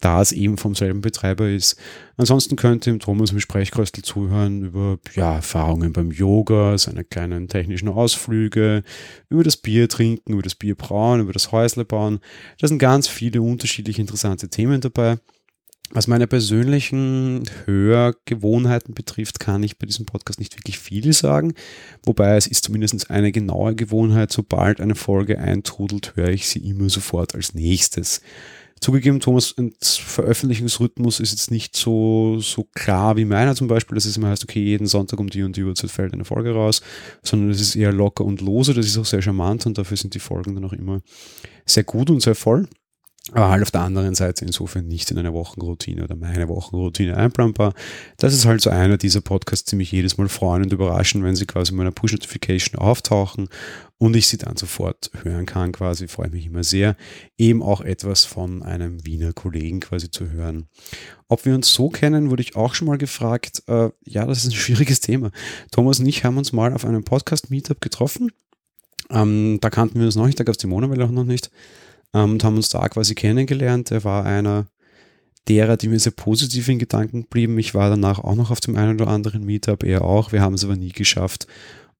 da 0.00 0.20
es 0.20 0.32
eben 0.32 0.58
vom 0.58 0.74
selben 0.74 1.00
Betreiber 1.00 1.48
ist. 1.48 1.76
Ansonsten 2.18 2.56
könnt 2.56 2.86
ihr 2.86 2.92
im 2.92 3.00
Thomas 3.00 3.30
im 3.30 3.40
Sprechkröstel 3.40 4.04
zuhören 4.04 4.64
über 4.64 4.98
ja, 5.14 5.36
Erfahrungen 5.36 5.94
beim 5.94 6.10
Yoga, 6.10 6.76
seine 6.76 7.04
kleinen 7.04 7.48
technischen 7.48 7.88
Ausflüge, 7.88 8.82
über 9.30 9.42
das 9.42 9.56
Bier 9.56 9.88
trinken, 9.88 10.34
über 10.34 10.42
das 10.42 10.54
Bier 10.54 10.74
brauen, 10.74 11.20
über 11.20 11.32
das 11.32 11.52
Häusle 11.52 11.86
bauen. 11.86 12.20
Da 12.60 12.68
sind 12.68 12.78
ganz 12.78 13.08
viele 13.08 13.40
unterschiedliche 13.40 14.02
interessante 14.02 14.50
Themen 14.50 14.82
dabei. 14.82 15.16
Was 15.90 16.08
meine 16.08 16.26
persönlichen 16.26 17.44
Hörgewohnheiten 17.64 18.92
betrifft, 18.92 19.38
kann 19.38 19.62
ich 19.62 19.78
bei 19.78 19.86
diesem 19.86 20.04
Podcast 20.04 20.40
nicht 20.40 20.56
wirklich 20.58 20.78
viel 20.78 21.12
sagen. 21.12 21.54
Wobei 22.04 22.36
es 22.36 22.48
ist 22.48 22.64
zumindest 22.64 23.08
eine 23.10 23.30
genaue 23.30 23.74
Gewohnheit, 23.74 24.32
sobald 24.32 24.80
eine 24.80 24.96
Folge 24.96 25.38
eintrudelt, 25.38 26.16
höre 26.16 26.30
ich 26.30 26.48
sie 26.48 26.58
immer 26.58 26.88
sofort 26.90 27.34
als 27.34 27.54
nächstes. 27.54 28.20
Zugegeben, 28.80 29.20
Thomas' 29.20 29.54
Veröffentlichungsrhythmus 29.80 31.20
ist 31.20 31.30
jetzt 31.30 31.50
nicht 31.50 31.76
so, 31.76 32.40
so 32.40 32.64
klar 32.74 33.16
wie 33.16 33.24
meiner 33.24 33.54
zum 33.54 33.68
Beispiel, 33.68 33.94
dass 33.94 34.04
es 34.04 34.16
immer 34.18 34.28
heißt, 34.28 34.44
okay, 34.44 34.62
jeden 34.62 34.86
Sonntag 34.86 35.18
um 35.18 35.30
die 35.30 35.44
und 35.44 35.56
die 35.56 35.62
Uhrzeit 35.62 35.90
fällt 35.90 36.12
eine 36.12 36.26
Folge 36.26 36.52
raus, 36.52 36.82
sondern 37.22 37.50
es 37.50 37.60
ist 37.60 37.74
eher 37.74 37.92
locker 37.92 38.24
und 38.24 38.42
lose, 38.42 38.74
das 38.74 38.86
ist 38.86 38.98
auch 38.98 39.06
sehr 39.06 39.22
charmant 39.22 39.64
und 39.64 39.78
dafür 39.78 39.96
sind 39.96 40.14
die 40.14 40.18
Folgen 40.18 40.54
dann 40.54 40.64
auch 40.64 40.74
immer 40.74 41.00
sehr 41.64 41.84
gut 41.84 42.10
und 42.10 42.20
sehr 42.20 42.34
voll. 42.34 42.68
Aber 43.32 43.48
halt 43.48 43.62
auf 43.62 43.72
der 43.72 43.80
anderen 43.80 44.14
Seite 44.14 44.44
insofern 44.44 44.86
nicht 44.86 45.10
in 45.10 45.18
eine 45.18 45.32
Wochenroutine 45.32 46.04
oder 46.04 46.14
meine 46.14 46.48
Wochenroutine 46.48 47.16
einplanbar. 47.16 47.74
Das 48.18 48.32
ist 48.32 48.46
halt 48.46 48.60
so 48.60 48.70
einer 48.70 48.98
dieser 48.98 49.20
Podcasts, 49.20 49.68
die 49.68 49.74
mich 49.74 49.90
jedes 49.90 50.16
Mal 50.16 50.28
freuen 50.28 50.62
und 50.62 50.72
überraschen, 50.72 51.24
wenn 51.24 51.34
sie 51.34 51.44
quasi 51.44 51.72
in 51.72 51.76
meiner 51.76 51.90
Push-Notification 51.90 52.78
auftauchen 52.78 53.48
und 53.98 54.14
ich 54.14 54.28
sie 54.28 54.36
dann 54.36 54.56
sofort 54.56 55.10
hören 55.24 55.44
kann, 55.44 55.72
quasi 55.72 56.06
freue 56.06 56.28
ich 56.28 56.32
mich 56.32 56.46
immer 56.46 56.62
sehr, 56.62 56.96
eben 57.36 57.62
auch 57.62 57.80
etwas 57.80 58.24
von 58.24 58.62
einem 58.62 59.04
Wiener 59.04 59.32
Kollegen 59.32 59.80
quasi 59.80 60.08
zu 60.08 60.30
hören. 60.30 60.68
Ob 61.28 61.44
wir 61.46 61.54
uns 61.56 61.74
so 61.74 61.88
kennen, 61.88 62.30
wurde 62.30 62.42
ich 62.42 62.54
auch 62.54 62.74
schon 62.74 62.86
mal 62.86 62.98
gefragt. 62.98 63.64
Äh, 63.66 63.90
ja, 64.04 64.24
das 64.24 64.38
ist 64.38 64.46
ein 64.46 64.52
schwieriges 64.56 65.00
Thema. 65.00 65.32
Thomas 65.72 65.98
und 65.98 66.06
ich 66.06 66.24
haben 66.24 66.38
uns 66.38 66.52
mal 66.52 66.72
auf 66.72 66.84
einem 66.84 67.02
Podcast-Meetup 67.02 67.80
getroffen. 67.80 68.30
Ähm, 69.10 69.58
da 69.60 69.70
kannten 69.70 69.98
wir 69.98 70.06
uns 70.06 70.16
noch 70.16 70.26
nicht, 70.26 70.38
da 70.38 70.44
gab 70.44 70.52
es 70.52 70.58
die 70.58 70.68
Monowelle 70.68 71.04
auch 71.04 71.10
noch 71.10 71.24
nicht 71.24 71.50
ähm, 72.14 72.32
und 72.32 72.44
haben 72.44 72.56
uns 72.56 72.68
da 72.68 72.88
quasi 72.88 73.14
kennengelernt. 73.14 73.90
Er 73.90 74.04
war 74.04 74.24
einer 74.24 74.66
derer, 75.48 75.76
die 75.76 75.88
mir 75.88 75.98
sehr 75.98 76.12
positiv 76.12 76.68
in 76.68 76.78
Gedanken 76.78 77.24
blieben. 77.24 77.58
Ich 77.58 77.74
war 77.74 77.88
danach 77.88 78.18
auch 78.18 78.34
noch 78.34 78.50
auf 78.50 78.60
dem 78.60 78.76
einen 78.76 79.00
oder 79.00 79.08
anderen 79.08 79.44
Meetup, 79.44 79.84
er 79.84 80.02
auch. 80.02 80.32
Wir 80.32 80.40
haben 80.40 80.54
es 80.54 80.64
aber 80.64 80.76
nie 80.76 80.92
geschafft, 80.92 81.46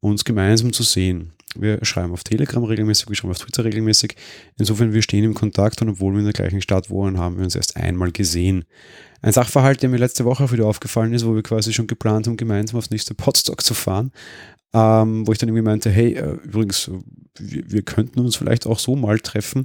uns 0.01 0.25
gemeinsam 0.25 0.73
zu 0.73 0.83
sehen. 0.83 1.33
Wir 1.59 1.83
schreiben 1.85 2.13
auf 2.13 2.25
Telegram 2.25 2.63
regelmäßig, 2.65 3.09
wir 3.09 3.17
schreiben 3.17 3.31
auf 3.31 3.39
Twitter 3.39 3.65
regelmäßig. 3.65 4.17
Insofern, 4.59 4.93
wir 4.93 5.03
stehen 5.03 5.25
im 5.25 5.35
Kontakt 5.35 5.81
und 5.81 5.89
obwohl 5.89 6.13
wir 6.13 6.19
in 6.19 6.27
der 6.27 6.35
gleichen 6.35 6.61
Stadt 6.61 6.91
wohnen, 6.91 7.19
haben 7.19 7.37
wir 7.37 7.45
uns 7.45 7.55
erst 7.55 7.77
einmal 7.77 8.13
gesehen. 8.13 8.65
Ein 9.23 9.33
Sachverhalt, 9.33 9.83
der 9.83 9.89
mir 9.89 9.99
letzte 9.99 10.25
Woche 10.25 10.45
auch 10.45 10.53
wieder 10.53 10.67
aufgefallen 10.67 11.13
ist, 11.13 11.27
wo 11.27 11.35
wir 11.35 11.43
quasi 11.43 11.73
schon 11.73 11.87
geplant 11.87 12.27
haben, 12.27 12.37
gemeinsam 12.37 12.79
aufs 12.79 12.91
nächste 12.91 13.15
Podstock 13.15 13.63
zu 13.63 13.75
fahren, 13.75 14.13
ähm, 14.73 15.27
wo 15.27 15.33
ich 15.33 15.39
dann 15.39 15.49
irgendwie 15.49 15.65
meinte, 15.65 15.91
hey, 15.91 16.15
äh, 16.15 16.39
übrigens, 16.45 16.91
wir, 17.39 17.71
wir, 17.71 17.83
könnten 17.83 18.21
uns 18.21 18.37
vielleicht 18.37 18.67
auch 18.67 18.79
so 18.79 18.97
mal 18.97 19.19
treffen. 19.19 19.65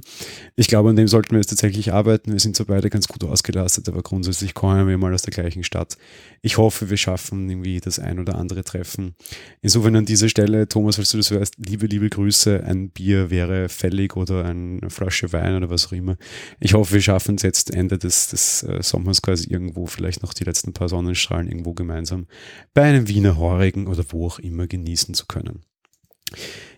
Ich 0.56 0.68
glaube, 0.68 0.90
an 0.90 0.96
dem 0.96 1.08
sollten 1.08 1.32
wir 1.32 1.38
jetzt 1.38 1.50
tatsächlich 1.50 1.92
arbeiten. 1.92 2.32
Wir 2.32 2.40
sind 2.40 2.56
zwar 2.56 2.66
beide 2.66 2.90
ganz 2.90 3.08
gut 3.08 3.24
ausgelastet, 3.24 3.88
aber 3.88 4.02
grundsätzlich 4.02 4.54
kommen 4.54 4.86
wir 4.88 4.98
mal 4.98 5.12
aus 5.12 5.22
der 5.22 5.32
gleichen 5.32 5.64
Stadt. 5.64 5.96
Ich 6.40 6.58
hoffe, 6.58 6.90
wir 6.90 6.96
schaffen 6.96 7.48
irgendwie 7.48 7.80
das 7.80 7.98
ein 7.98 8.18
oder 8.18 8.36
andere 8.36 8.64
Treffen. 8.64 9.14
Insofern 9.60 9.96
an 9.96 10.04
dieser 10.04 10.28
Stelle, 10.28 10.68
Thomas, 10.68 10.96
falls 10.96 11.10
du 11.10 11.18
das 11.18 11.30
hörst, 11.30 11.54
liebe, 11.58 11.86
liebe 11.86 12.08
Grüße. 12.08 12.64
Ein 12.64 12.90
Bier 12.90 13.30
wäre 13.30 13.68
fällig 13.68 14.16
oder 14.16 14.44
eine 14.44 14.90
Flasche 14.90 15.32
Wein 15.32 15.56
oder 15.56 15.70
was 15.70 15.86
auch 15.86 15.92
immer. 15.92 16.16
Ich 16.60 16.74
hoffe, 16.74 16.94
wir 16.94 17.02
schaffen 17.02 17.36
es 17.36 17.42
jetzt 17.42 17.74
Ende 17.74 17.98
des, 17.98 18.28
des 18.28 18.62
äh, 18.64 18.82
Sommers 18.82 19.22
quasi 19.22 19.41
irgendwo, 19.50 19.86
vielleicht 19.86 20.22
noch 20.22 20.34
die 20.34 20.44
letzten 20.44 20.72
paar 20.72 20.88
Sonnenstrahlen 20.88 21.48
irgendwo 21.48 21.74
gemeinsam 21.74 22.26
bei 22.74 22.82
einem 22.82 23.08
Wiener 23.08 23.36
Horigen 23.36 23.86
oder 23.86 24.04
wo 24.10 24.26
auch 24.26 24.38
immer 24.38 24.66
genießen 24.66 25.14
zu 25.14 25.26
können. 25.26 25.64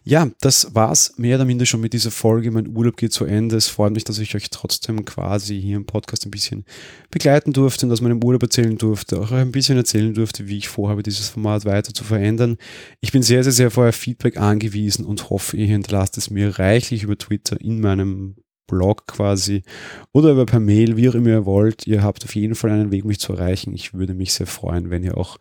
Ja, 0.06 0.30
das 0.40 0.74
war's 0.74 1.14
mehr 1.16 1.36
oder 1.36 1.46
minder 1.46 1.64
schon 1.64 1.80
mit 1.80 1.94
dieser 1.94 2.10
Folge. 2.10 2.50
Mein 2.50 2.76
Urlaub 2.76 2.98
geht 2.98 3.12
zu 3.12 3.24
Ende. 3.24 3.56
Es 3.56 3.68
freut 3.68 3.94
mich, 3.94 4.04
dass 4.04 4.18
ich 4.18 4.34
euch 4.34 4.50
trotzdem 4.50 5.04
quasi 5.06 5.58
hier 5.58 5.76
im 5.76 5.86
Podcast 5.86 6.26
ein 6.26 6.30
bisschen 6.30 6.66
begleiten 7.10 7.54
durfte 7.54 7.86
und 7.86 7.92
aus 7.92 8.02
meinem 8.02 8.22
Urlaub 8.22 8.42
erzählen 8.42 8.76
durfte, 8.76 9.18
auch 9.18 9.32
ein 9.32 9.50
bisschen 9.50 9.78
erzählen 9.78 10.12
durfte, 10.12 10.46
wie 10.46 10.58
ich 10.58 10.68
vorhabe, 10.68 11.02
dieses 11.02 11.30
Format 11.30 11.64
weiter 11.64 11.94
zu 11.94 12.04
verändern. 12.04 12.58
Ich 13.00 13.12
bin 13.12 13.22
sehr, 13.22 13.44
sehr, 13.44 13.52
sehr 13.52 13.78
euer 13.78 13.92
Feedback 13.92 14.36
angewiesen 14.36 15.06
und 15.06 15.30
hoffe, 15.30 15.56
ihr 15.56 15.66
hinterlasst 15.66 16.18
es 16.18 16.28
mir 16.28 16.58
reichlich 16.58 17.04
über 17.04 17.16
Twitter 17.16 17.58
in 17.58 17.80
meinem 17.80 18.36
Blog 18.66 19.06
quasi 19.06 19.62
oder 20.12 20.32
über 20.32 20.46
per 20.46 20.60
Mail, 20.60 20.96
wie 20.96 21.08
auch 21.08 21.14
immer 21.14 21.28
ihr 21.28 21.46
wollt. 21.46 21.86
Ihr 21.86 22.02
habt 22.02 22.24
auf 22.24 22.34
jeden 22.34 22.54
Fall 22.54 22.70
einen 22.70 22.90
Weg, 22.90 23.04
mich 23.04 23.20
zu 23.20 23.32
erreichen. 23.32 23.74
Ich 23.74 23.94
würde 23.94 24.14
mich 24.14 24.32
sehr 24.32 24.46
freuen, 24.46 24.90
wenn 24.90 25.02
ihr 25.02 25.16
auch 25.16 25.38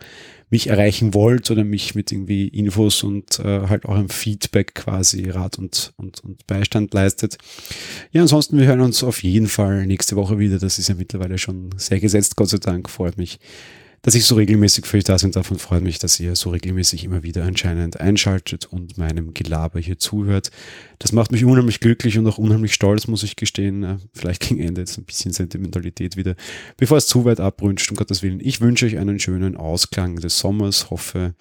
mich 0.50 0.68
erreichen 0.68 1.14
wollt 1.14 1.50
oder 1.50 1.64
mich 1.64 1.96
mit 1.96 2.12
irgendwie 2.12 2.48
Infos 2.48 3.04
und 3.04 3.40
äh, 3.40 3.68
halt 3.68 3.86
auch 3.86 3.96
einem 3.96 4.10
Feedback 4.10 4.76
quasi 4.76 5.30
Rat 5.30 5.58
und, 5.58 5.94
und, 5.98 6.24
und 6.24 6.46
Beistand 6.46 6.94
leistet. 6.94 7.38
Ja, 8.12 8.22
ansonsten, 8.22 8.60
wir 8.60 8.68
hören 8.68 8.82
uns 8.82 9.04
auf 9.04 9.24
jeden 9.24 9.48
Fall 9.48 9.88
nächste 9.88 10.16
Woche 10.16 10.38
wieder. 10.38 10.60
Das 10.60 10.78
ist 10.78 10.90
ja 10.90 10.96
mittlerweile 10.96 11.40
schon 11.40 11.72
sehr 11.78 12.00
gesetzt, 12.00 12.36
Gott 12.36 12.50
sei 12.50 12.58
Dank. 12.58 12.90
Freut 12.90 13.18
mich, 13.18 13.40
dass 14.04 14.16
ich 14.16 14.26
so 14.26 14.36
regelmäßig 14.36 14.86
für 14.86 14.98
euch 14.98 15.06
da 15.06 15.18
sind. 15.18 15.36
Davon 15.36 15.58
freut 15.58 15.82
mich, 15.82 15.98
dass 15.98 16.20
ihr 16.20 16.36
so 16.36 16.52
regelmäßig 16.52 17.06
immer 17.06 17.24
wieder 17.24 17.46
anscheinend 17.46 18.00
einschaltet 18.00 18.66
und 18.66 18.98
meinem 18.98 19.34
Gelaber 19.34 19.80
hier 19.80 19.98
zuhört. 19.98 20.52
Das 21.00 21.14
macht 21.14 21.32
mich 21.32 21.46
unheimlich 21.46 21.80
glücklich 21.80 22.18
und 22.18 22.28
auch 22.28 22.38
unheimlich 22.38 22.74
stolz, 22.74 23.08
muss 23.08 23.24
ich 23.24 23.38
gestehen. 23.38 23.84
Äh, 23.84 23.98
vielleicht 24.14 24.42
gegen 24.48 24.60
Ende 24.60 24.82
jetzt 24.82 24.98
ein 24.98 25.06
bisschen 25.06 25.32
Sentimentalität 25.32 26.18
wieder, 26.18 26.36
bevor 26.78 26.98
es 26.98 27.08
zu 27.08 27.26
weit 27.26 27.40
abbrünscht, 27.40 27.90
um 27.90 27.98
Gottes 27.98 28.22
Willen. 28.22 28.42
Ich 28.42 28.62
wünsche 28.62 28.86
euch 28.86 28.98
einen 28.98 29.20
schönen 29.20 29.56
Ausklang 29.56 30.18
des 30.18 30.38
Sommers, 30.38 30.90
hoffe, 30.90 31.34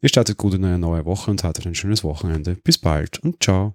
ihr 0.00 0.08
startet 0.08 0.38
gut 0.38 0.54
in 0.54 0.64
eine 0.64 0.78
neue 0.78 1.04
Woche 1.04 1.32
und 1.32 1.42
hattet 1.42 1.66
ein 1.66 1.74
schönes 1.74 2.04
Wochenende. 2.04 2.56
Bis 2.62 2.78
bald 2.78 3.18
und 3.18 3.42
ciao. 3.42 3.74